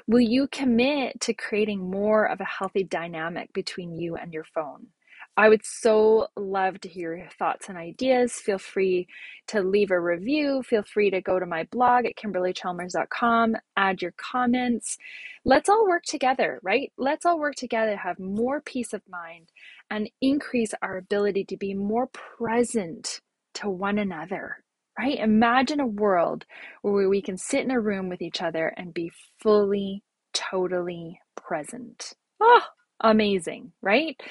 Will 0.07 0.21
you 0.21 0.47
commit 0.47 1.21
to 1.21 1.33
creating 1.33 1.89
more 1.89 2.25
of 2.25 2.41
a 2.41 2.45
healthy 2.45 2.83
dynamic 2.83 3.53
between 3.53 3.97
you 3.97 4.15
and 4.15 4.33
your 4.33 4.43
phone? 4.43 4.87
I 5.37 5.49
would 5.49 5.65
so 5.65 6.27
love 6.37 6.79
to 6.81 6.89
hear 6.89 7.15
your 7.15 7.29
thoughts 7.37 7.67
and 7.67 7.77
ideas. 7.77 8.33
Feel 8.33 8.57
free 8.57 9.07
to 9.47 9.61
leave 9.61 9.91
a 9.91 9.99
review. 9.99 10.63
Feel 10.63 10.83
free 10.83 11.09
to 11.09 11.21
go 11.21 11.39
to 11.39 11.45
my 11.45 11.65
blog 11.71 12.05
at 12.05 12.15
kimberlychalmers.com, 12.15 13.55
add 13.75 14.01
your 14.01 14.13
comments. 14.17 14.97
Let's 15.43 15.67
all 15.69 15.87
work 15.87 16.03
together, 16.07 16.59
right? 16.63 16.91
Let's 16.97 17.25
all 17.25 17.37
work 17.39 17.55
together 17.55 17.91
to 17.91 17.97
have 17.97 18.19
more 18.19 18.61
peace 18.61 18.93
of 18.93 19.01
mind 19.09 19.49
and 19.91 20.09
increase 20.21 20.73
our 20.81 20.97
ability 20.97 21.45
to 21.45 21.57
be 21.57 21.73
more 21.73 22.07
present 22.07 23.19
to 23.55 23.69
one 23.69 23.97
another, 23.97 24.63
right? 24.97 25.19
Imagine 25.19 25.81
a 25.81 25.87
world 25.87 26.45
where 26.81 27.09
we 27.09 27.21
can 27.21 27.37
sit 27.37 27.61
in 27.61 27.71
a 27.71 27.79
room 27.79 28.07
with 28.09 28.21
each 28.21 28.41
other 28.41 28.73
and 28.77 28.93
be 28.93 29.11
fully, 29.41 30.01
totally 30.33 31.19
present. 31.35 32.13
Oh, 32.41 32.61
amazing, 33.11 33.71
right? 33.81 34.21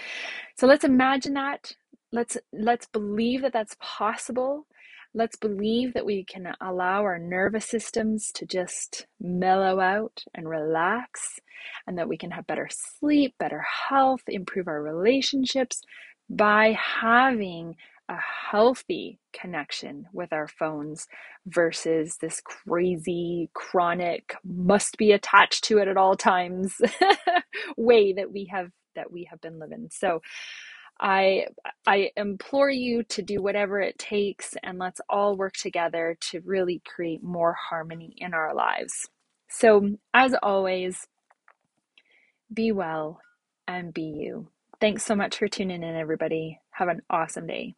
So 0.57 0.67
let's 0.67 0.85
imagine 0.85 1.35
that. 1.35 1.73
Let's 2.13 2.37
let's 2.53 2.87
believe 2.87 3.43
that 3.43 3.53
that's 3.53 3.77
possible. 3.81 4.67
Let's 5.15 5.37
believe 5.37 5.95
that 5.95 6.07
we 6.07 6.25
can 6.25 6.55
allow 6.61 7.03
our 7.03 7.19
nervous 7.19 7.67
systems 7.67 8.33
to 8.35 8.47
just 8.47 9.07
mellow 9.21 9.79
out 9.79 10.25
and 10.35 10.49
relax 10.49 11.39
and 11.87 11.97
that 11.99 12.09
we 12.09 12.17
can 12.17 12.33
have 12.33 12.47
better 12.47 12.69
sleep, 12.71 13.35
better 13.39 13.65
health, 13.89 14.23
improve 14.27 14.67
our 14.67 14.83
relationships 14.83 15.81
by 16.29 16.77
having 16.79 17.77
a 18.09 18.19
healthy 18.51 19.19
connection 19.33 20.07
with 20.13 20.33
our 20.33 20.49
phones 20.49 21.07
versus 21.47 22.17
this 22.21 22.41
crazy, 22.43 23.51
chronic, 23.55 24.35
must 24.45 24.99
be 24.99 25.13
attached 25.13 25.65
to 25.65 25.79
it 25.79 25.89
at 25.89 25.97
all 25.97 26.17
times 26.17 26.75
way 27.77 28.13
that 28.13 28.31
we 28.33 28.47
have 28.47 28.71
that 28.95 29.11
we 29.11 29.25
have 29.31 29.41
been 29.41 29.59
living. 29.59 29.89
So 29.91 30.21
I 31.01 31.47
I 31.87 32.11
implore 32.17 32.71
you 32.71 33.03
to 33.05 33.23
do 33.23 33.43
whatever 33.43 33.81
it 33.81 33.99
takes 33.99 34.55
and 34.63 34.79
let's 34.79 35.01
all 35.09 35.37
work 35.37 35.55
together 35.55 36.17
to 36.31 36.41
really 36.41 36.83
create 36.87 37.23
more 37.23 37.55
harmony 37.55 38.15
in 38.19 38.35
our 38.35 38.55
lives. 38.55 39.09
So 39.49 39.97
as 40.13 40.35
always, 40.43 41.07
be 42.53 42.73
well 42.73 43.21
and 43.67 43.93
be 43.95 44.03
you. 44.03 44.49
Thanks 44.81 45.05
so 45.05 45.15
much 45.17 45.39
for 45.39 45.49
tuning 45.49 45.83
in 45.83 45.97
everybody. 45.97 46.61
Have 46.73 46.89
an 46.89 47.03
awesome 47.11 47.47
day. 47.47 47.75